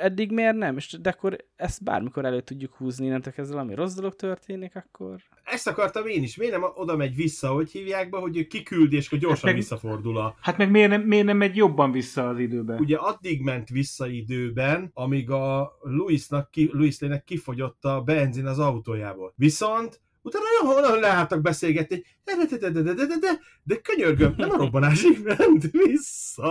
[0.00, 0.76] eddig miért nem?
[0.76, 5.22] És, de akkor ezt bármikor elő tudjuk húzni, nem ezzel, ami rossz dolog történik, akkor...
[5.44, 6.36] Ezt akartam én is.
[6.36, 9.54] Miért nem oda megy vissza, hogy hívják be, hogy kiküldi, és hogy gyorsan hát meg,
[9.54, 10.36] visszafordul a...
[10.40, 12.74] Hát meg miért nem, miért nem megy jobban vissza az időbe?
[12.74, 18.58] Ugye addig ment vissza időben, amíg a Louisnak, ki, Louis Lane-nek kifogyott a benzin az
[18.58, 19.32] autójából.
[19.36, 24.34] Viszont Utána nagyon leálltak beszélgetni, de, de, de, de, de, de, de, de, de könyörgöm,
[24.36, 26.48] nem a robbanásig ment vissza,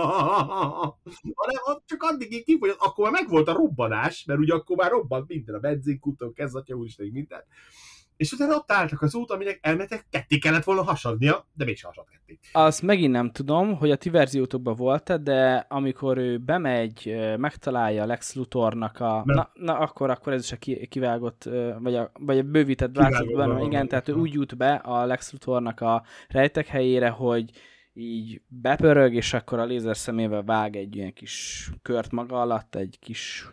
[1.34, 5.54] hanem csak addig kifogyott, akkor már megvolt a robbanás, mert ugye akkor már robbant minden,
[5.54, 7.44] a benzinkúton, kezd atya úristen, minden
[8.16, 12.04] és utána ott álltak az út, aminek elmetek, ketté kellett volna hasadnia, de mégsem hasad
[12.10, 12.38] ketté.
[12.52, 18.34] Azt megint nem tudom, hogy a ti verziótokban volt de amikor ő bemegy, megtalálja Lex
[18.34, 19.22] Luthornak a...
[19.24, 21.48] Na, na, akkor, akkor ez is a kivágott,
[21.78, 25.80] vagy a, vagy a bővített változatban, igen, tehát ő úgy jut be a Lex Luthornak
[25.80, 27.50] a rejtek helyére, hogy
[27.92, 32.98] így bepörög, és akkor a lézer szemével vág egy ilyen kis kört maga alatt, egy
[33.00, 33.48] kis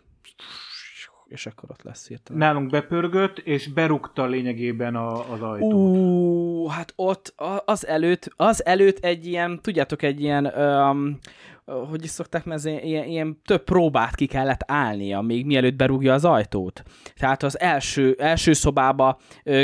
[1.34, 2.38] és akkor ott lesz hirtelen.
[2.38, 5.72] Nálunk bepörgött, és berúgta lényegében a, az ajtót.
[5.72, 11.18] Ú, hát ott az előtt, az előtt egy ilyen, tudjátok, egy ilyen um,
[11.64, 16.24] hogy is szokták, mert ilyen, ilyen több próbát ki kellett állnia, még mielőtt berúgja az
[16.24, 16.82] ajtót.
[17.16, 19.18] Tehát az első, első szobába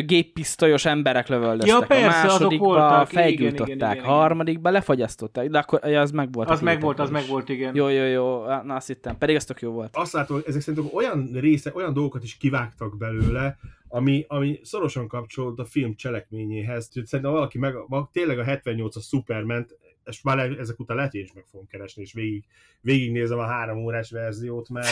[0.05, 6.11] géppisztolyos emberek lövöldöztek, ja, persze, a másodikba felgyújtották, a harmadikba lefagyasztották, de akkor ja, az
[6.11, 6.51] meg volt.
[6.51, 7.75] Az meg volt, az meg volt, igen.
[7.75, 9.97] Jó, jó, jó, na azt hittem, pedig az tök jó volt.
[9.97, 13.57] Azt látom, hogy ezek szerintem olyan része, olyan dolgokat is kivágtak belőle,
[13.89, 16.91] ami, ami szorosan kapcsolódott a film cselekményéhez.
[17.05, 17.75] Szerintem valaki meg,
[18.13, 19.67] tényleg a 78-as Superman
[20.11, 22.45] és már ezek után lehet, hogy is meg fogom keresni, és végig,
[22.81, 24.89] végignézem a három órás verziót, mert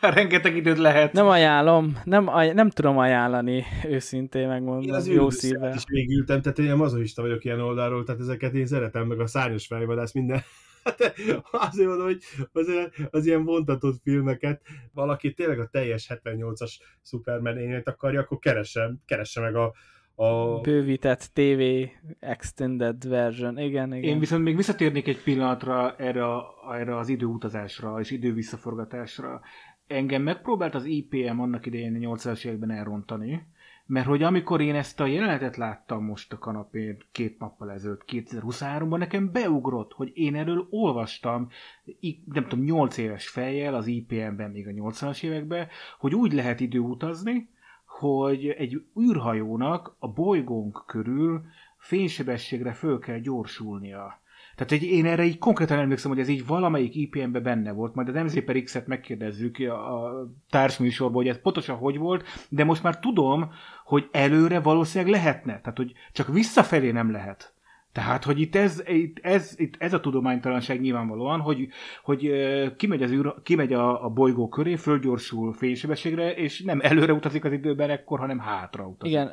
[0.14, 1.12] rengeteg időt lehet.
[1.12, 5.74] Nem ajánlom, nem, aj- nem tudom ajánlani, őszintén megmondom, én az jó szívvel.
[5.74, 9.66] is végültem, tehát én mazoista vagyok ilyen oldalról, tehát ezeket én szeretem, meg a szárnyas
[9.66, 10.42] fejvadász minden.
[10.84, 11.14] Hát
[11.50, 12.22] azért mondom, hogy
[12.52, 12.66] az,
[13.10, 16.72] az ilyen vontatott filmeket, valaki tényleg a teljes 78-as
[17.02, 19.74] Superman akarja, akkor keresse, keresse meg a,
[20.14, 20.60] a...
[20.60, 21.62] Bővített TV
[22.20, 24.10] Extended Version, igen, igen.
[24.10, 26.24] Én viszont még visszatérnék egy pillanatra erre,
[26.72, 29.40] erre az időutazásra és idővisszaforgatásra.
[29.86, 33.46] Engem megpróbált az IPM annak idején a 80-as években elrontani,
[33.86, 38.98] mert hogy amikor én ezt a jelenetet láttam most a kanapén két nappal ezelőtt, 2023-ban,
[38.98, 41.48] nekem beugrott, hogy én erről olvastam,
[42.24, 47.48] nem tudom, 8 éves fejjel az IPM-ben még a 80-as években, hogy úgy lehet időutazni,
[47.98, 51.42] hogy egy űrhajónak a bolygónk körül
[51.78, 54.22] fénysebességre föl kell gyorsulnia.
[54.54, 58.08] Tehát egy, én erre így konkrétan emlékszem, hogy ez így valamelyik IPM-be benne volt, majd
[58.08, 60.10] az MZ per X-et megkérdezzük a
[60.50, 63.50] társműsorból, hogy ez pontosan hogy volt, de most már tudom,
[63.84, 65.60] hogy előre valószínűleg lehetne.
[65.60, 67.53] Tehát, hogy csak visszafelé nem lehet.
[67.94, 71.68] Tehát, hogy itt ez, itt ez, itt ez a tudománytalanság nyilvánvalóan, hogy,
[72.02, 72.32] hogy
[72.76, 77.52] kimegy, az űr, kimegy a, a bolygó köré, fölgyorsul fénysebességre, és nem előre utazik az
[77.52, 79.14] időben ekkor, hanem hátra utazik.
[79.14, 79.32] Igen,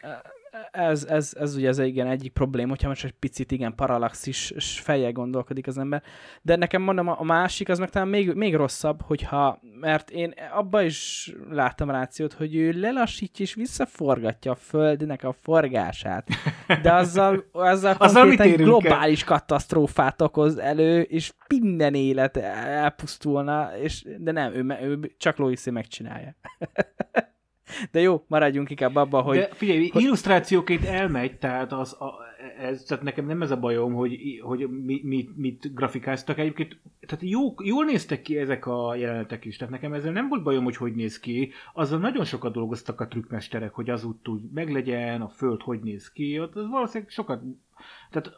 [0.71, 5.11] ez, ez, ez ugye az igen egyik probléma, hogyha most egy picit igen paralaxis fejjel
[5.11, 6.03] gondolkodik az ember.
[6.41, 10.81] De nekem mondom, a másik az meg talán még, még rosszabb, hogyha, mert én abba
[10.81, 16.27] is láttam rációt, hogy ő lelassítja és visszaforgatja a Földnek a forgását.
[16.81, 19.27] De azzal, azzal, azzal konkrétan globális el?
[19.27, 26.35] katasztrófát okoz elő, és minden élet elpusztulna, és, de nem, ő, ő csak Lois megcsinálja.
[27.91, 29.37] De jó, maradjunk inkább abban, hogy...
[29.37, 30.01] De figyelj, hogy...
[30.01, 32.13] illusztrációként elmegy, tehát, az, a,
[32.59, 36.37] ez, tehát nekem nem ez a bajom, hogy, hogy mit, mit, mit grafikáztak.
[36.37, 40.43] Egyébként tehát jó, jól néztek ki ezek a jelenetek is, tehát nekem ezzel nem volt
[40.43, 41.51] bajom, hogy hogy néz ki.
[41.73, 46.39] Azzal nagyon sokat dolgoztak a trükkmesterek, hogy az úgy meglegyen, a föld hogy néz ki.
[46.39, 47.41] Ott az valószínűleg sokat...
[48.11, 48.31] Tehát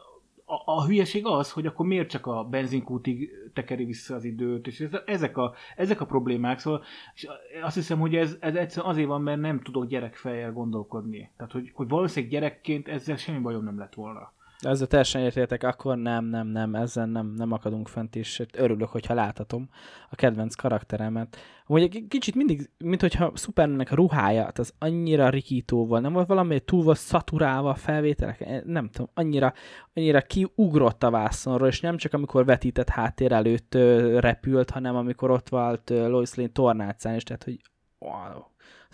[0.54, 4.80] a, a hülyeség az, hogy akkor miért csak a benzinkútig tekeri vissza az időt, és
[4.80, 6.82] ez, ezek, a, ezek a problémák, szóval
[7.14, 7.28] és
[7.62, 11.30] azt hiszem, hogy ez, ez egyszerűen azért van, mert nem tudok gyerekfejjel gondolkodni.
[11.36, 14.32] Tehát, hogy, hogy valószínűleg gyerekként ezzel semmi bajom nem lett volna.
[14.64, 19.14] Ezzel teljesen értétek, akkor nem, nem, nem, ezzel nem, nem akadunk fent, és örülök, hogyha
[19.14, 19.68] láthatom
[20.10, 21.36] a kedvenc karakteremet.
[21.66, 26.26] Amúgy egy kicsit mindig, mint hogyha Supermannek a ruhája, hát az annyira rikítóval, nem volt
[26.26, 29.52] valami túl volt szaturálva a felvételek, nem tudom, annyira,
[29.94, 33.74] annyira kiugrott a vászonról, és nem csak amikor vetített háttér előtt
[34.18, 37.60] repült, hanem amikor ott volt Lois Lane tornácán, és tehát, hogy
[37.98, 38.42] wow,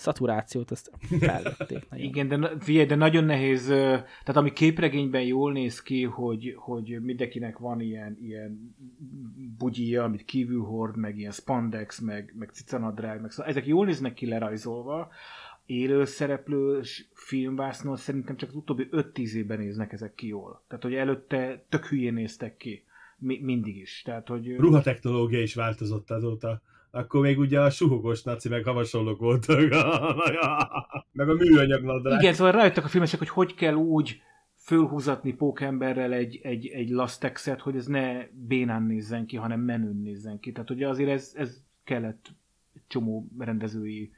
[0.00, 1.86] szaturációt azt felvették.
[1.92, 7.58] Igen, de, figyelj, de nagyon nehéz, tehát ami képregényben jól néz ki, hogy, hogy mindenkinek
[7.58, 8.74] van ilyen, ilyen
[9.58, 14.14] bugyija, amit kívül hord, meg ilyen spandex, meg, meg cicanadrág, meg szóval ezek jól néznek
[14.14, 15.10] ki lerajzolva,
[15.66, 20.62] élő szereplős filmvásznon szerintem csak az utóbbi 5-10 évben néznek ezek ki jól.
[20.68, 22.84] Tehát, hogy előtte tök hülyén néztek ki.
[23.18, 24.02] Mi, mindig is.
[24.04, 24.56] Tehát, hogy...
[24.56, 29.58] Ruhatechnológia is változott azóta akkor még ugye a suhogos naci meg hasonlók voltak.
[31.12, 32.20] meg a műanyag nadrág.
[32.20, 34.20] Igen, szóval rájöttek a filmesek, hogy hogy kell úgy
[34.56, 40.40] fölhúzatni pókemberrel egy, egy, egy lastexet, hogy ez ne bénán nézzen ki, hanem menőn nézzen
[40.40, 40.52] ki.
[40.52, 42.26] Tehát ugye azért ez, ez kellett
[42.86, 44.12] csomó rendezői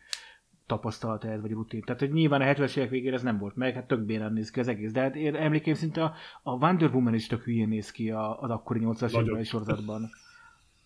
[0.67, 1.81] tapasztalata ez, vagy rutin.
[1.81, 4.51] Tehát, hogy nyilván a 70-es évek végére ez nem volt meg, hát tök bénán néz
[4.51, 4.93] ki az egész.
[4.93, 8.51] De hát én emlékeim szinte a, a Wonder Woman is tök hülyén néz ki az
[8.51, 10.11] akkori 80-as évek sorozatban.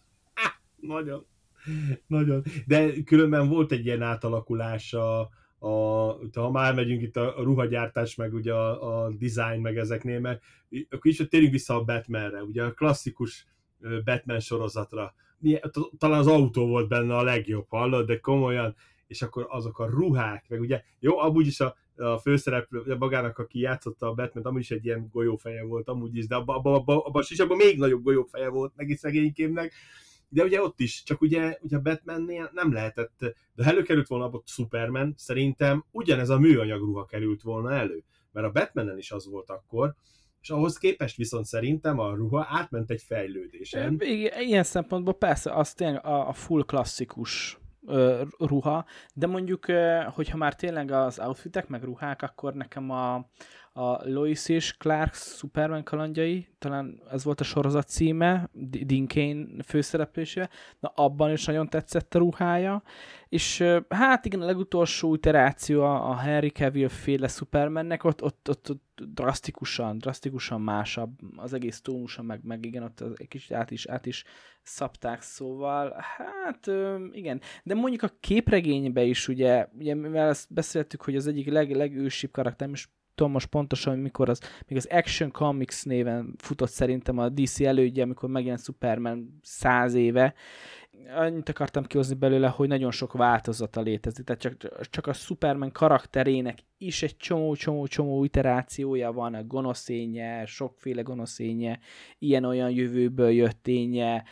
[0.80, 1.26] Nagyon.
[2.06, 2.42] Nagyon.
[2.66, 5.20] De különben volt egy ilyen átalakulás a,
[5.58, 5.68] a,
[6.34, 10.42] ha már megyünk itt a, a ruhagyártás, meg ugye a, a design, meg ezeknél, mert
[10.90, 13.46] akkor is térjünk vissza a Batmanre, ugye a klasszikus
[14.04, 15.14] Batman sorozatra.
[15.98, 18.74] Talán az autó volt benne a legjobb, hallod, de komolyan,
[19.06, 23.60] és akkor azok a ruhák, meg ugye, jó, amúgy is a, a főszereplő, magának, aki
[23.60, 27.04] játszotta a Batman, amúgy is egy ilyen golyófeje volt, amúgy is, de abban abba, abba,
[27.04, 29.72] abba, abba, abba még nagyobb golyófeje volt neki szegénykémnek,
[30.28, 33.18] de ugye ott is, csak ugye, ugye Batmannél nem lehetett,
[33.54, 38.46] de ha előkerült volna a Superman, szerintem ugyanez a műanyag ruha került volna elő, mert
[38.46, 39.94] a Batmanen is az volt akkor,
[40.40, 44.00] és ahhoz képest viszont szerintem a ruha átment egy fejlődésen.
[44.38, 47.58] Ilyen szempontból persze, az tényleg a, a full klasszikus
[48.38, 48.84] ruha,
[49.14, 49.64] de mondjuk,
[50.14, 53.28] hogyha már tényleg az outfitek meg ruhák, akkor nekem a,
[53.76, 58.50] a Lois és Clark Superman kalandjai, talán ez volt a sorozat címe,
[58.86, 62.82] Dean Kane főszereplése, na abban is nagyon tetszett a ruhája,
[63.28, 69.02] és hát igen, a legutolsó iteráció a, Henry Cavill féle Supermannek, ott, ott, ott, ott
[69.14, 74.06] drasztikusan, drasztikusan másabb, az egész tónusa, meg, meg igen, ott egy kicsit át is, át
[74.06, 74.24] is
[74.62, 76.70] szabták, szóval, hát
[77.12, 81.70] igen, de mondjuk a képregénybe is ugye, ugye mivel ezt beszéltük, hogy az egyik leg,
[81.70, 87.18] legősibb karakter, most tudom most pontosan, mikor az, még az Action Comics néven futott szerintem
[87.18, 90.34] a DC elődje, amikor megjelent Superman száz éve,
[91.14, 96.58] annyit akartam kihozni belőle, hogy nagyon sok változata létezik, tehát csak, csak a Superman karakterének
[96.78, 101.78] is egy csomó-csomó-csomó iterációja van, a gonoszénye, sokféle gonoszénye,
[102.18, 104.24] ilyen-olyan jövőből jött énje,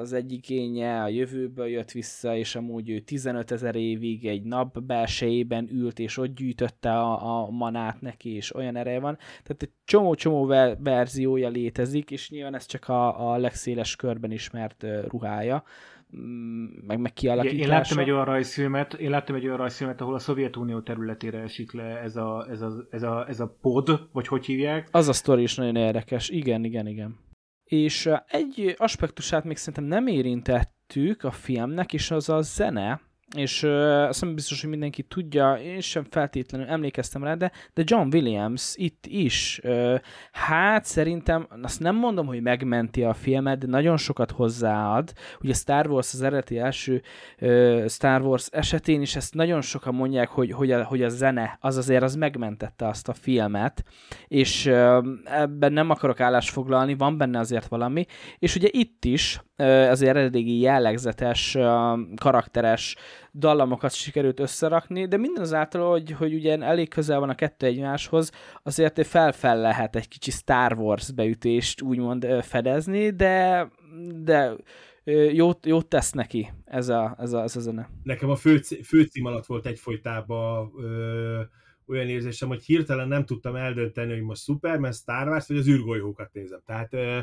[0.00, 4.82] az egyik énje a jövőből jött vissza, és amúgy ő 15 ezer évig egy nap
[4.82, 9.16] belsejében ült, és ott gyűjtötte a, a manát neki, és olyan ereje van.
[9.16, 10.46] Tehát egy csomó-csomó
[10.78, 15.64] verziója létezik, és nyilván ez csak a, a legszéles körben ismert ruhája
[16.86, 17.62] meg, meg kialakítása.
[17.62, 21.72] Én láttam egy olyan rajzfilmet, én láttam egy olyan rajzfilmet, ahol a Szovjetunió területére esik
[21.72, 24.88] le ez a, ez a, ez a, ez a pod, vagy hogy hívják.
[24.90, 27.18] Az a sztori is nagyon érdekes, igen, igen, igen.
[27.64, 33.00] És egy aspektusát még szerintem nem érintettük a filmnek, és az a zene,
[33.36, 33.70] és uh,
[34.08, 38.72] azt nem biztos, hogy mindenki tudja, én sem feltétlenül emlékeztem rá, de, de John Williams
[38.76, 39.98] itt is, uh,
[40.32, 45.12] hát szerintem, azt nem mondom, hogy megmenti a filmet, de nagyon sokat hozzáad.
[45.40, 47.02] Ugye Star Wars az eredeti első
[47.40, 51.56] uh, Star Wars esetén is ezt nagyon sokan mondják, hogy, hogy, a, hogy a zene
[51.60, 53.84] az azért az megmentette azt a filmet,
[54.28, 58.06] és uh, ebben nem akarok állást foglalni, van benne azért valami,
[58.38, 61.58] és ugye itt is azért eredeti jellegzetes,
[62.16, 62.96] karakteres
[63.34, 68.30] dallamokat sikerült összerakni, de minden azáltal, hogy, hogy ugye elég közel van a kettő egymáshoz,
[68.62, 73.68] azért fel-fel lehet egy kicsi Star Wars beütést úgymond fedezni, de,
[74.24, 74.52] de
[75.32, 77.88] jót, jót tesz neki ez a, ez a, ez a zene.
[78.02, 81.40] Nekem a fő, főcím alatt volt egyfolytában ö,
[81.92, 86.32] olyan érzésem, hogy hirtelen nem tudtam eldönteni, hogy most Superman, Star Wars, vagy az űrgolyókat
[86.32, 86.60] nézem.
[86.66, 87.18] Tehát ö,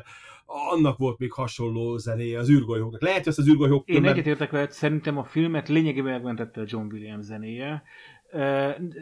[0.46, 3.02] annak volt még hasonló zenéje az űrgolyóknak.
[3.02, 3.88] Lehet, hogy ezt az űrgolyók...
[3.88, 4.12] Én különben...
[4.14, 7.84] egyetértek veled, szerintem a filmet lényegében megmentette a John Williams zenéje.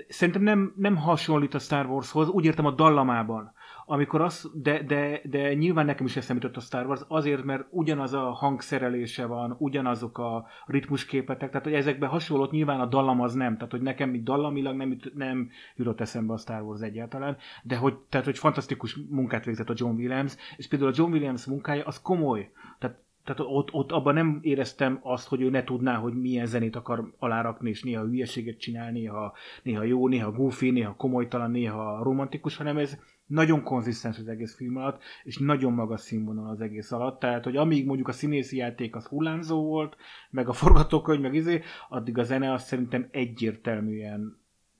[0.07, 3.53] Szerintem nem, nem hasonlít a Star Warshoz, úgy értem a dallamában
[3.89, 7.65] amikor az, de, de, de nyilván nekem is eszembe jutott a Star Wars, azért, mert
[7.69, 13.33] ugyanaz a hangszerelése van, ugyanazok a ritmusképetek, tehát hogy ezekben hasonlót nyilván a dallam az
[13.33, 17.75] nem, tehát hogy nekem így dallamilag nem, nem jutott eszembe a Star Wars egyáltalán, de
[17.75, 21.83] hogy, tehát, hogy fantasztikus munkát végzett a John Williams, és például a John Williams munkája
[21.85, 26.13] az komoly, tehát tehát ott, ott abban nem éreztem azt, hogy ő ne tudná, hogy
[26.13, 29.33] milyen zenét akar alárakni, és néha hülyeséget csinál, néha,
[29.63, 34.77] néha jó, néha goofy, néha komolytalan, néha romantikus, hanem ez nagyon konzisztens az egész film
[34.77, 38.95] alatt, és nagyon magas színvonal az egész alatt, tehát, hogy amíg mondjuk a színészi játék
[38.95, 39.97] az hullámzó volt,
[40.29, 44.37] meg a forgatókönyv, meg izé, addig a zene azt szerintem egyértelműen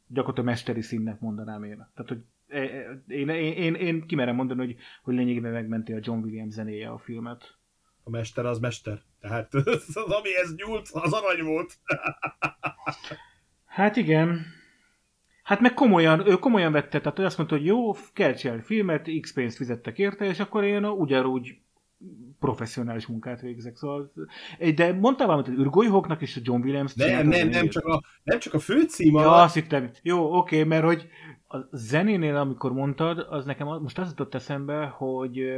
[0.07, 1.75] gyakorlatilag mesteri színnek mondanám én.
[1.75, 5.99] Tehát, hogy e, e, én, én, én, én kimerem mondani, hogy, hogy lényegében megmenti a
[6.01, 7.57] John Williams zenéje a filmet.
[8.03, 9.01] A mester az mester.
[9.19, 9.53] Tehát
[9.93, 11.77] az, amihez nyúlt, az arany volt.
[13.65, 14.45] hát igen,
[15.47, 19.33] Hát meg komolyan, ő komolyan vette, tehát azt mondta, hogy jó, kell csinálni filmet, x
[19.33, 21.57] pénzt fizettek érte, és akkor én ugyanúgy
[22.39, 23.75] professzionális munkát végzek.
[23.75, 24.11] Szóval,
[24.75, 28.39] de mondtál valamit az űrgolyhóknak és a John Williams Nem, nem, nem csak, a, nem
[28.39, 29.89] csak a főcím Ja, azt hittem.
[30.01, 31.07] Jó, oké, mert hogy
[31.47, 35.57] a zenénél, amikor mondtad, az nekem most az jutott eszembe, hogy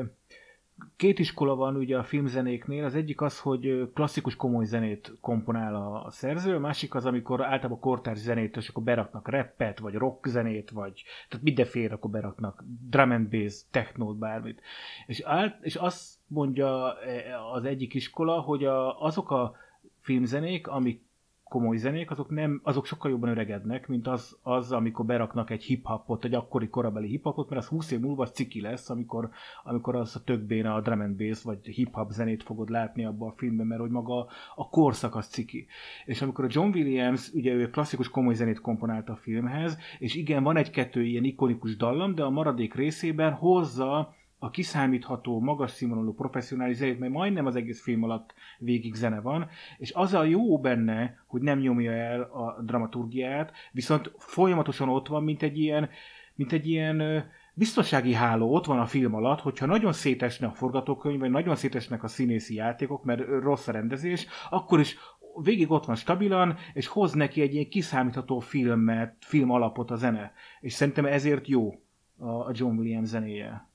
[0.96, 6.12] két iskola van ugye a filmzenéknél, az egyik az, hogy klasszikus komoly zenét komponál a
[6.12, 10.70] szerző, a másik az, amikor általában kortárs zenét, és akkor beraknak rappet, vagy rock zenét,
[10.70, 14.62] vagy tehát mindenféle akkor beraknak drum and bass, technót, bármit.
[15.06, 19.56] És, áll, és azt mondja e, az egyik iskola, hogy a, azok a
[20.00, 21.08] filmzenék, amik
[21.50, 26.26] komoly zenék, azok, nem, azok sokkal jobban öregednek, mint az, az amikor beraknak egy hip-hopot,
[26.26, 29.30] egy akkori korabeli hip-hopot, mert az 20 év múlva ciki lesz, amikor,
[29.64, 33.34] amikor az a többén a drum and bass, vagy hip-hop zenét fogod látni abban a
[33.38, 35.66] filmben, mert hogy maga a korszak az ciki.
[36.06, 40.44] És amikor a John Williams, ugye ő klasszikus komoly zenét komponált a filmhez, és igen,
[40.44, 46.78] van egy-kettő ilyen ikonikus dallam, de a maradék részében hozza a kiszámítható, magas színvonalú professzionális
[46.78, 51.24] zenét, mert majdnem az egész film alatt végig zene van, és az a jó benne,
[51.28, 55.90] hogy nem nyomja el a dramaturgiát, viszont folyamatosan ott van, mint egy ilyen,
[56.36, 61.20] mint egy ilyen biztonsági háló ott van a film alatt, hogyha nagyon szétesne a forgatókönyv,
[61.20, 64.98] vagy nagyon szétesnek a színészi játékok, mert rossz a rendezés, akkor is
[65.44, 70.34] végig ott van stabilan, és hoz neki egy ilyen kiszámítható filmet, film alapot a zene.
[70.60, 71.72] És szerintem ezért jó
[72.18, 73.69] a John Williams zenéje.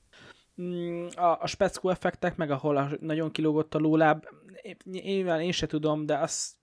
[0.61, 4.25] Mm, a, a speckó effektek, meg ahol a, nagyon kilógott a lóláb,
[4.83, 6.55] nyilván én se tudom, de az,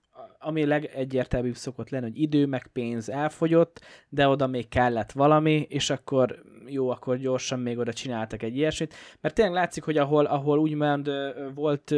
[0.42, 5.90] ami legegyértelműbb szokott lenni, hogy idő meg pénz elfogyott, de oda még kellett valami, és
[5.90, 10.58] akkor jó, akkor gyorsan még oda csináltak egy ilyesmit, mert tényleg látszik, hogy ahol, ahol
[10.58, 11.10] úgymond
[11.54, 11.94] volt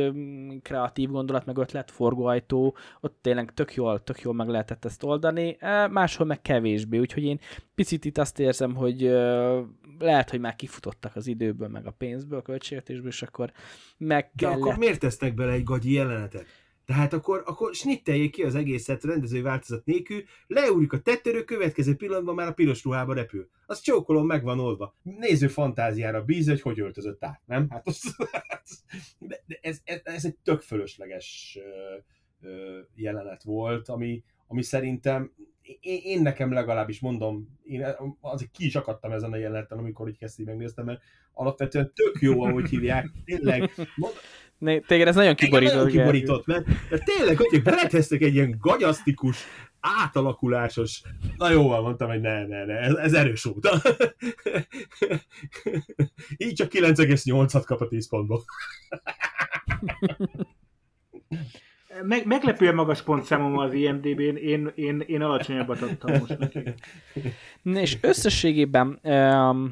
[0.62, 5.56] kreatív gondolat, meg ötlet, forgóajtó, ott tényleg tök jól, tök jól meg lehetett ezt oldani,
[5.90, 7.40] máshol meg kevésbé, úgyhogy én
[7.74, 9.00] picit itt azt érzem, hogy
[9.98, 13.52] lehet, hogy már kifutottak az időből, meg a pénzből, a költségvetésből, és akkor
[13.98, 14.50] meg kell.
[14.50, 16.46] De akkor miért tesznek bele egy gagyi jelenetet?
[16.84, 22.34] Tehát akkor, akkor snitteljék ki az egészet rendezői változat nélkül, leúrik a tetterő, következő pillanatban
[22.34, 23.48] már a piros ruhába repül.
[23.66, 24.96] Az csókolom meg van oldva.
[25.02, 27.66] Néző fantáziára bíz, hogy hogy öltözött át, nem?
[27.70, 28.16] Hát az,
[29.18, 31.58] de ez, ez, ez, egy tök fölösleges
[32.94, 35.32] jelenet volt, ami, ami szerintem
[35.80, 37.86] én, én nekem legalábbis mondom, én
[38.20, 41.00] azért ki is akadtam ezen a jeleneten, amikor így kezdték megnéztem, mert
[41.32, 43.70] alapvetően tök jó, ahogy hívják, tényleg.
[44.58, 45.74] Né, téged ez nagyon kiborított.
[45.74, 49.44] Nagyon kiborított, mert, mert tényleg, hogy beletesztek egy ilyen gagyasztikus,
[49.80, 51.02] átalakulásos,
[51.36, 53.68] na jóval mondtam, hogy ne, ne, ne, ez, ez erős út.
[56.36, 58.44] Így csak 9,8-at kap a 10 pontból.
[62.02, 66.74] Meg, meglepően magas pontszámom az IMDB-n, én, én, én alacsonyabbat adtam most neki.
[67.62, 68.98] És összességében,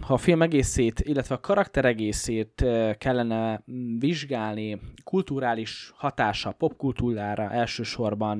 [0.01, 3.63] ha a film egészét, illetve a karakter egészét eh, kellene
[3.99, 8.39] vizsgálni, kulturális hatása, popkultúrára elsősorban,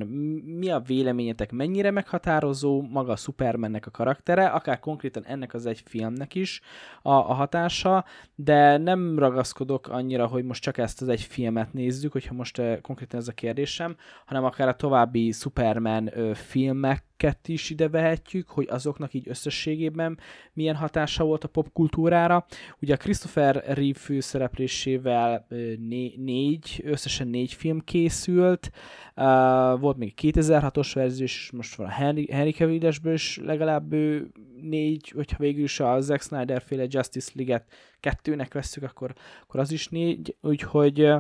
[0.59, 5.83] mi a véleményetek, mennyire meghatározó maga a Supermannek a karaktere, akár konkrétan ennek az egy
[5.87, 6.61] filmnek is
[7.03, 8.05] a, a hatása,
[8.35, 12.79] de nem ragaszkodok annyira, hogy most csak ezt az egy filmet nézzük, hogyha most eh,
[12.83, 13.33] konkrétan ez a
[13.73, 20.19] kérdésem, hanem akár a további Superman ö, filmeket is ide vehetjük, hogy azoknak így összességében
[20.53, 22.47] milyen hatása volt a popkultúrára.
[22.81, 28.71] Ugye a Christopher Reeve főszereplésével ö, né- négy, összesen négy film készült,
[29.17, 34.31] uh, volt még 2006-os verzió, és most van a Henry, Henry cavill is legalább ő
[34.61, 37.65] négy, hogyha végül is a Zack Snyder féle Justice League-et
[38.01, 41.17] kettőnek vesszük, akkor, akkor az is négy, úgyhogy ö,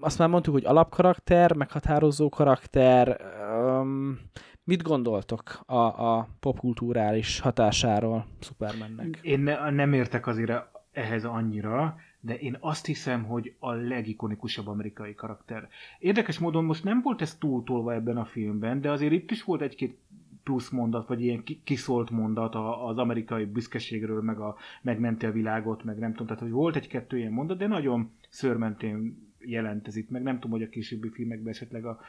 [0.00, 3.20] azt már mondtuk, hogy alapkarakter, meghatározó karakter.
[3.60, 4.18] Um,
[4.64, 9.18] mit gondoltok a, a popkulturális hatásáról Supermannek?
[9.22, 10.52] Én ne, nem értek azért
[10.92, 15.68] ehhez annyira, de én azt hiszem, hogy a legikonikusabb amerikai karakter.
[15.98, 19.60] Érdekes módon most nem volt ez túltolva ebben a filmben, de azért itt is volt
[19.60, 19.98] egy-két
[20.42, 22.54] plusz mondat, vagy ilyen ki- kiszólt mondat
[22.84, 27.18] az amerikai büszkeségről, meg a megmenti a világot, meg nem tudom, tehát hogy volt egy-kettő
[27.18, 31.52] ilyen mondat, de nagyon szörmentén jelent ez itt, meg nem tudom, hogy a későbbi filmekben
[31.52, 32.00] esetleg a,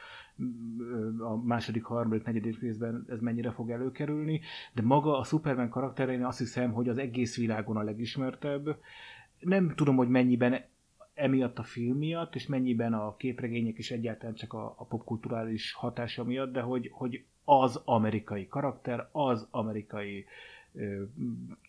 [1.18, 4.40] a második, harmadik, negyedik részben ez mennyire fog előkerülni,
[4.72, 8.78] de maga a Superman karaktere, én azt hiszem, hogy az egész világon a legismertebb.
[9.40, 10.64] Nem tudom, hogy mennyiben
[11.14, 16.24] emiatt a film miatt, és mennyiben a képregények is egyáltalán csak a, a popkulturális hatása
[16.24, 20.55] miatt, de hogy, hogy az amerikai karakter, az amerikai ö,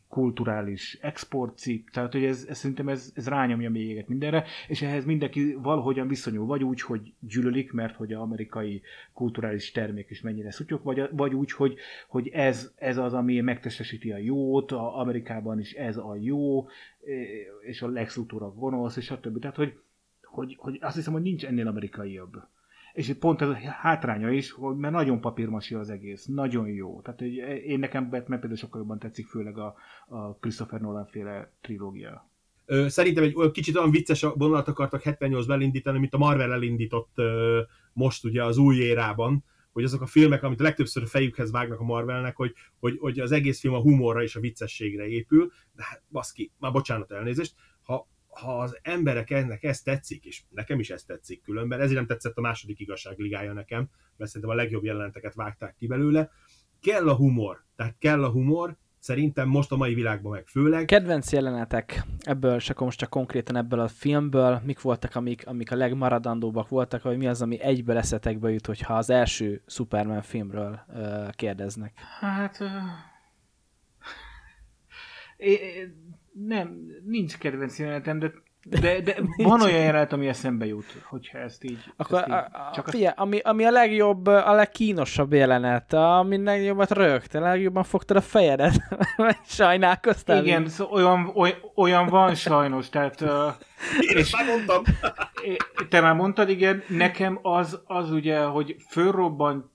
[0.07, 5.53] kulturális exportcikk, tehát hogy ez, ez szerintem ez, ez rányomja mélyeget mindenre, és ehhez mindenki
[5.53, 8.81] valahogyan viszonyul, vagy úgy, hogy gyűlölik, mert hogy az amerikai
[9.13, 11.75] kulturális termék is mennyire szutyok, vagy, vagy úgy, hogy,
[12.07, 16.67] hogy ez, ez az, ami megtestesíti a jót, a Amerikában is ez a jó,
[17.61, 19.39] és a Lex Luthor a gonosz, és a többi.
[19.39, 19.79] Tehát, hogy,
[20.21, 22.37] hogy, hogy azt hiszem, hogy nincs ennél amerikaiabb.
[22.97, 27.01] És itt pont ez a hátránya is, hogy mert nagyon papírmasi az egész, nagyon jó.
[27.01, 27.33] Tehát hogy
[27.65, 29.75] én nekem Batman például sokkal jobban tetszik, főleg a,
[30.07, 32.29] a Christopher Nolan féle trilógia.
[32.87, 37.15] Szerintem egy olyan kicsit olyan vicces vonalat akartak 78-ban elindítani, mint a Marvel elindított
[37.93, 41.79] most ugye az új érában, hogy azok a filmek, amit a legtöbbször a fejükhez vágnak
[41.79, 45.83] a Marvelnek, hogy, hogy, hogy az egész film a humorra és a viccességre épül, de
[45.83, 47.53] hát baszki, már bocsánat elnézést,
[48.37, 52.37] ha, az emberek ennek ez tetszik, és nekem is ez tetszik különben, ezért nem tetszett
[52.37, 56.29] a második igazságligája nekem, mert szerintem a legjobb jeleneteket vágták ki belőle,
[56.81, 60.85] kell a humor, tehát kell a humor, szerintem most a mai világban meg főleg.
[60.85, 65.71] Kedvenc jelenetek ebből, és akkor most csak konkrétan ebből a filmből, mik voltak, amik, amik
[65.71, 70.79] a legmaradandóbbak voltak, vagy mi az, ami egyből eszetekbe jut, hogyha az első Superman filmről
[70.87, 71.99] uh, kérdeznek?
[72.19, 72.59] Hát...
[72.59, 72.67] Uh...
[75.37, 75.55] É,
[76.45, 78.31] nem, nincs kedvenc jelenetem, de
[78.69, 81.79] de, de van olyan jelenet, ami eszembe jut, hogyha ezt így...
[81.97, 86.43] Akkor ezt így, a, a, csak figyelj, ami, ami a legjobb, a legkínosabb jelenet, ami
[86.43, 88.81] legjobbat rögte, legjobban fogtad a fejedet,
[89.45, 90.43] sajnálkoztál.
[90.43, 93.21] Igen, szó, olyan, olyan, olyan van sajnos, tehát...
[93.21, 93.29] Uh,
[93.99, 94.83] Én és, már mondtam.
[95.89, 99.65] Te már mondtad, igen, nekem az, az ugye, hogy fölrobbant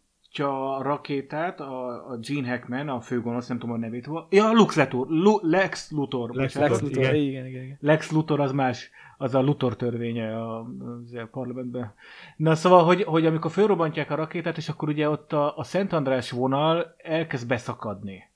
[0.40, 4.08] a rakétát, a, a Gene Hackman, a főgonosz, nem tudom a nevét.
[4.30, 6.30] Ja, Lux Luthor, Lu, Lex Luthor.
[6.34, 7.14] Lex, Lex Luthor, igen.
[7.14, 7.76] Igen, igen, igen.
[7.80, 11.94] Lex Luthor az más, az a Luthor törvénye a, a parlamentben.
[12.36, 15.92] Na szóval, hogy, hogy amikor fölrobbantják a rakétát, és akkor ugye ott a, a Szent
[15.92, 18.30] András vonal elkezd beszakadni.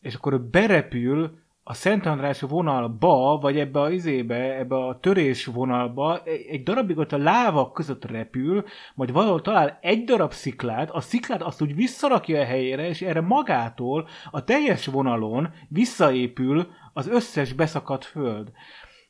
[0.00, 1.38] És akkor ő berepül
[1.70, 7.12] a Szent András vonalba, vagy ebbe a izébe, ebbe a törés vonalba, egy darabig ott
[7.12, 8.64] a láva között repül,
[8.94, 13.20] majd valahol talál egy darab sziklát, a sziklát azt úgy visszarakja a helyére, és erre
[13.20, 18.52] magától a teljes vonalon visszaépül az összes beszakadt föld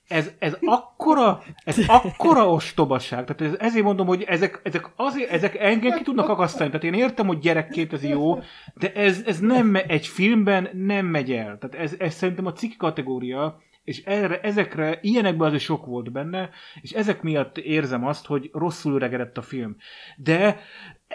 [0.09, 3.25] ez, ez akkora, ez akkora ostobaság.
[3.25, 6.71] Tehát ez, ezért mondom, hogy ezek, ezek, azért, ezek engem ki tudnak akasztani.
[6.71, 8.39] Tehát én értem, hogy gyerekként ez jó,
[8.75, 11.59] de ez, ez nem egy filmben nem megy el.
[11.59, 16.51] Tehát ez, ez szerintem a cikk kategória, és erre, ezekre, ilyenekben azért sok volt benne,
[16.81, 19.77] és ezek miatt érzem azt, hogy rosszul öregedett a film.
[20.17, 20.61] De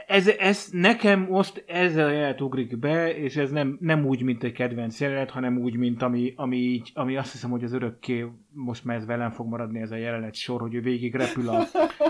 [0.07, 4.43] ez, ez nekem most ezzel a jelet ugrik be, és ez nem, nem úgy, mint
[4.43, 8.25] egy kedvenc jelenet, hanem úgy, mint ami, ami, így, ami azt hiszem, hogy az örökké
[8.49, 11.63] most már ez velem fog maradni ez a jelenet sor, hogy ő végig repül a,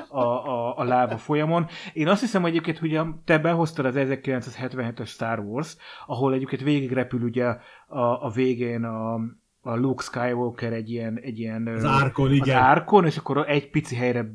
[0.10, 1.68] a, a, a lába folyamon.
[1.94, 7.22] Én azt hiszem egyébként, hogy te behoztad az 1977-es Star Wars, ahol egyébként végig repül
[7.22, 7.46] ugye
[7.88, 9.14] a, a végén a,
[9.62, 12.58] a Luke Skywalker egy ilyen, egy ilyen az árkon, igen.
[12.58, 14.34] Az árkon, és akkor egy pici helyre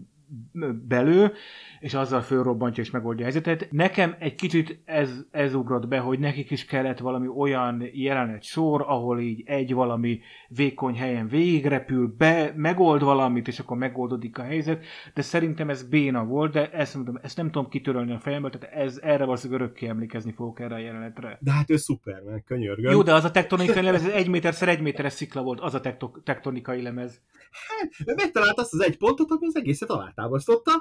[0.88, 1.32] belő,
[1.80, 3.68] és azzal fölrobbantja és megoldja a helyzetet.
[3.70, 8.84] Nekem egy kicsit ez, ez ugrott be, hogy nekik is kellett valami olyan jelenet sor,
[8.86, 14.84] ahol így egy valami vékony helyen végigrepül, be, megold valamit, és akkor megoldódik a helyzet,
[15.14, 18.76] de szerintem ez béna volt, de ezt, mondom, ezt nem tudom kitörölni a fejemből, tehát
[18.76, 21.38] ez, erre valószínűleg örökké emlékezni fogok erre a jelenetre.
[21.40, 22.92] De hát ő Superman, könyörgöm.
[22.92, 25.80] Jó, de az a tektonikai lemez, ez egy méterszer egy méteres szikla volt, az a
[25.80, 27.20] tekto- tektonikai lemez.
[27.50, 30.72] Hát, megtalált azt az egy pontot, ami az egészet alátámasztotta,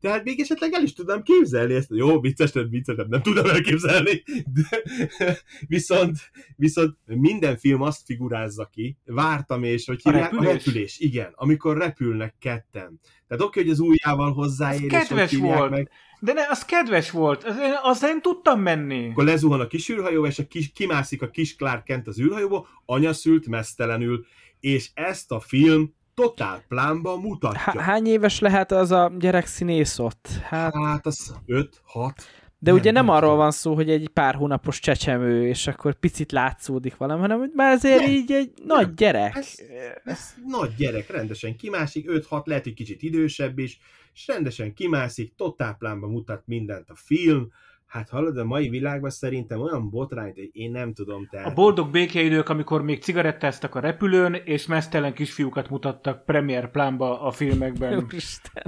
[0.00, 1.88] tehát még esetleg el is tudnám képzelni ezt.
[1.90, 4.22] Jó, vicces, nem vicces, nem, nem tudom elképzelni,
[4.52, 4.82] de
[5.66, 6.16] viszont,
[6.56, 10.64] viszont minden film azt figurázza ki, vártam és, hogy A hívják, a repülés?
[10.64, 13.00] repülés, igen, amikor repülnek ketten.
[13.28, 15.70] Tehát oké, hogy az ujjával hozzáér, és hogy kedves hívják volt.
[15.70, 19.08] meg, De ne, az kedves volt, az, az én tudtam menni.
[19.10, 22.66] akkor lezuhan a kis űrhajó, és a kis, kimászik a kis Clark Kent az űrhajóból,
[22.84, 24.24] anya szült mesztelenül,
[24.60, 27.58] és ezt a film totál plánba mutatja.
[27.60, 30.28] Há- hány éves lehet az a gyerek színész ott?
[30.42, 31.68] Hát, Hát az 5-6.
[32.58, 35.94] de nem, ugye nem nem arról van szó, hogy egy pár hónapos csecsemő, és akkor
[35.94, 38.10] picit látszódik valami, hanem hogy már azért Nem.
[38.10, 39.36] így egy nagy gyerek.
[39.36, 39.54] Ez,
[40.04, 43.78] ez nagy gyerek, rendesen kimászik, 5-6, lehet, hogy kicsit idősebb is,
[44.14, 47.48] és rendesen kimászik, totál plánba mutat mindent a film,
[47.90, 51.46] hát hallod, a mai világban szerintem olyan botrányt, hogy én nem tudom, tehát...
[51.46, 57.30] A boldog békeidők, amikor még cigarettáztak a repülőn, és mesztelen kisfiúkat mutattak premier plánba a
[57.30, 58.04] filmekben.
[58.04, 58.62] Úristen.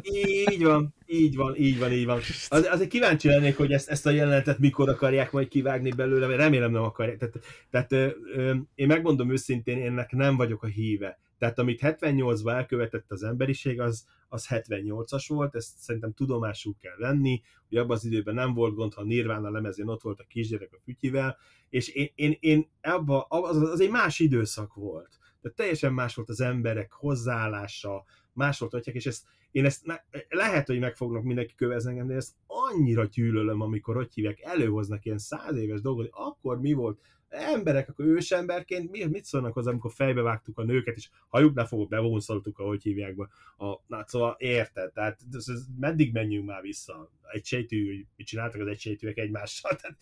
[0.50, 2.18] Így van, így van, így van, így van.
[2.48, 6.40] Az, azért kíváncsi lennék, hogy ezt, ezt a jelenetet mikor akarják majd kivágni belőle, mert
[6.40, 7.18] remélem nem akarják.
[7.18, 7.34] Tehát,
[7.70, 11.18] tehát ö, ö, én megmondom őszintén, én ennek nem vagyok a híve.
[11.38, 17.42] Tehát amit 78-ban elkövetett az emberiség, az, az 78-as volt, ezt szerintem tudomásul kell venni,
[17.68, 20.80] hogy abban az időben nem volt gond, ha Nirvana lemezén ott volt a kisgyerek a
[20.84, 21.36] fütyivel,
[21.68, 25.18] és én, én, én abba, az, egy más időszak volt.
[25.40, 30.66] Tehát teljesen más volt az emberek hozzáállása, más volt atyák, és ezt, én ezt lehet,
[30.66, 35.18] hogy meg fognak mindenki kövezni engem, de ezt annyira gyűlölöm, amikor hogy hívják, előhoznak ilyen
[35.18, 37.00] száz éves dolgot, hogy akkor mi volt,
[37.32, 42.58] emberek, akkor ősemberként mi, mit szólnak hozzá, amikor fejbevágtuk a nőket, és hajuknál fogok bevonszoltuk,
[42.58, 43.28] ahogy hívják be.
[43.56, 47.10] A, na, szóval érted, tehát ez, ez, meddig menjünk már vissza?
[47.32, 49.96] Egy sejtű, mit csináltak az egysejtűek egymással, tehát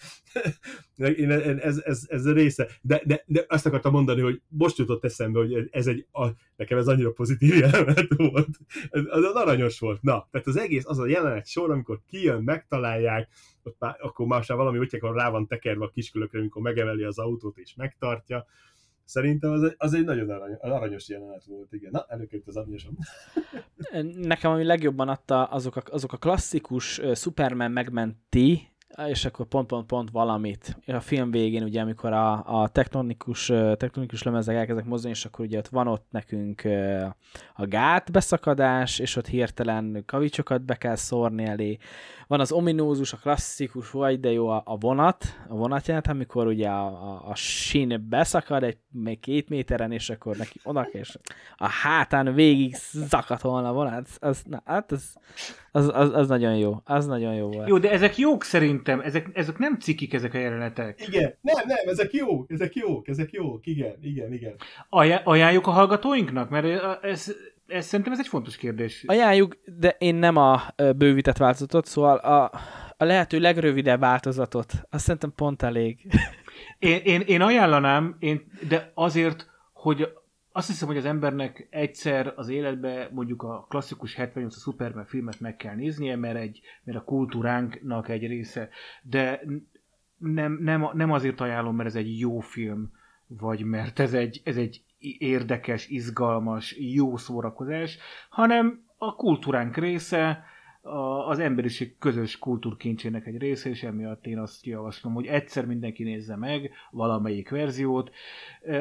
[1.60, 2.68] ez, ez, ez a része.
[2.82, 6.78] De, de, de, azt akartam mondani, hogy most jutott eszembe, hogy ez egy, a, nekem
[6.78, 8.48] ez annyira pozitív jelenet volt.
[8.90, 10.02] Ez, az, az aranyos volt.
[10.02, 13.28] Na, tehát az egész, az a jelenet sor, amikor kijön, megtalálják,
[13.62, 17.18] ott már, akkor már valami úgy, akkor rá van tekerve a kiskülökre, amikor megemeli az
[17.18, 18.46] autót és megtartja.
[19.04, 21.90] Szerintem az, egy- az egy nagyon arany, aranyos jelenet volt, igen.
[21.90, 22.96] Na, előkerült az aranyosom.
[24.14, 28.68] Nekem ami legjobban adta azok a, azok a klasszikus Superman megmenti,
[29.06, 30.76] és akkor pont-pont-pont valamit.
[30.86, 35.58] A film végén, ugye, amikor a, a tektonikus, tektonikus lemezek elkezdek mozdulni, és akkor ugye
[35.58, 36.62] ott van ott nekünk
[37.54, 41.78] a gát beszakadás, és ott hirtelen kavicsokat be kell szórni elé.
[42.26, 46.68] Van az ominózus, a klasszikus, vagy de jó a, a vonat, a vonatjelenet, amikor ugye
[46.68, 51.18] a, a, a sín beszakad egy még két méteren, és akkor neki oda és
[51.56, 54.08] a hátán végig zakatolna a vonat.
[54.18, 55.16] Az, na, hát az,
[55.72, 56.74] az, az, az, nagyon jó.
[56.84, 57.68] Az nagyon jó volt.
[57.68, 61.06] Jó, de ezek jók szerintem, ezek, ezek nem cikik ezek a jelenetek.
[61.06, 64.54] Igen, nem, nem, ezek jók, ezek jók, ezek jók, igen, igen, igen.
[64.88, 66.50] Ajá- ajánljuk a hallgatóinknak?
[66.50, 66.66] Mert
[67.02, 67.34] ez,
[67.66, 69.04] ez, szerintem ez egy fontos kérdés.
[69.06, 70.62] Ajánljuk, de én nem a
[70.96, 72.50] bővített változatot, szóval a,
[72.96, 74.72] a lehető legrövidebb változatot.
[74.90, 76.06] Azt szerintem pont elég.
[76.78, 80.08] Én, én, én ajánlanám, én, de azért, hogy
[80.52, 85.40] azt hiszem, hogy az embernek egyszer az életbe mondjuk a klasszikus 78 a Superman filmet
[85.40, 88.68] meg kell néznie, mert, egy, mert a kultúránknak egy része.
[89.02, 89.40] De
[90.16, 92.92] nem, nem, nem azért ajánlom, mert ez egy jó film,
[93.26, 94.82] vagy mert ez egy, ez egy
[95.18, 97.98] érdekes, izgalmas, jó szórakozás,
[98.28, 100.44] hanem a kultúránk része,
[100.82, 106.02] a- az emberiség közös kultúrkincsének egy része, és emiatt én azt javaslom, hogy egyszer mindenki
[106.02, 108.10] nézze meg valamelyik verziót.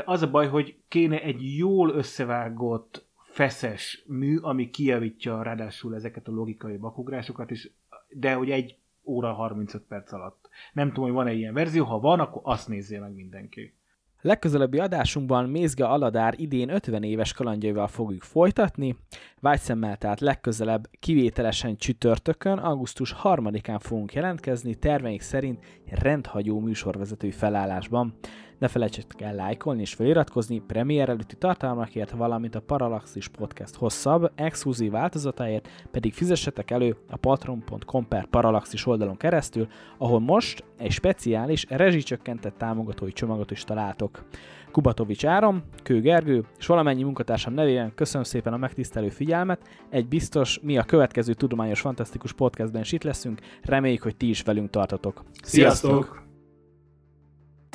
[0.06, 6.32] Az a baj, hogy kéne egy jól összevágott, feszes mű, ami kijavítja ráadásul ezeket a
[6.32, 7.70] logikai bakugrásokat, és,
[8.10, 10.50] de hogy egy óra 35 perc alatt.
[10.74, 13.74] Nem tudom, hogy van-e ilyen verzió, ha van, akkor azt nézzél meg mindenki.
[14.22, 18.96] Legközelebbi adásunkban Mézga Aladár idén 50 éves kalandjaival fogjuk folytatni,
[19.40, 28.14] Vágyszemmel tehát legközelebb kivételesen csütörtökön, augusztus 3-án fogunk jelentkezni, terveink szerint rendhagyó műsorvezetői felállásban.
[28.60, 34.92] Ne felejtsetek el lájkolni és feliratkozni premier előtti tartalmakért, valamint a Parallaxis Podcast hosszabb, exkluzív
[34.92, 42.58] változatáért pedig fizessetek elő a patron.com per Parallaxis oldalon keresztül, ahol most egy speciális rezsicsökkentett
[42.58, 44.24] támogatói csomagot is találtok.
[44.72, 49.62] Kubatovics Áron, Kő Gergő és valamennyi munkatársam nevében köszönöm szépen a megtisztelő figyelmet.
[49.90, 54.42] Egy biztos, mi a következő tudományos fantasztikus podcastben is itt leszünk, reméljük, hogy ti is
[54.42, 55.24] velünk tartotok.
[55.44, 56.29] Sziasztok!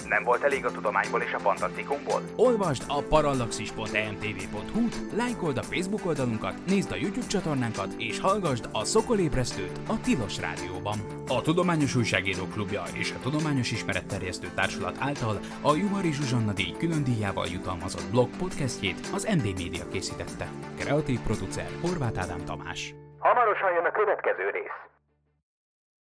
[0.09, 2.22] Nem volt elég a tudományból és a fantasztikumból?
[2.36, 9.78] Olvasd a parallaxis.emtv.hu, lájkold a Facebook oldalunkat, nézd a YouTube csatornánkat, és hallgassd a Szokolébresztőt
[9.88, 10.98] a Tilos Rádióban.
[11.28, 17.05] A Tudományos Újságíró Klubja és a Tudományos Ismeretterjesztő Társulat által a Juhari Zsuzsanna díj külön
[17.05, 20.46] díjával jutalmazott blog podcastjét az MD Media készítette.
[20.78, 22.94] Kreatív producer Horváth Ádám Tamás.
[23.18, 24.93] Hamarosan jön a következő rész.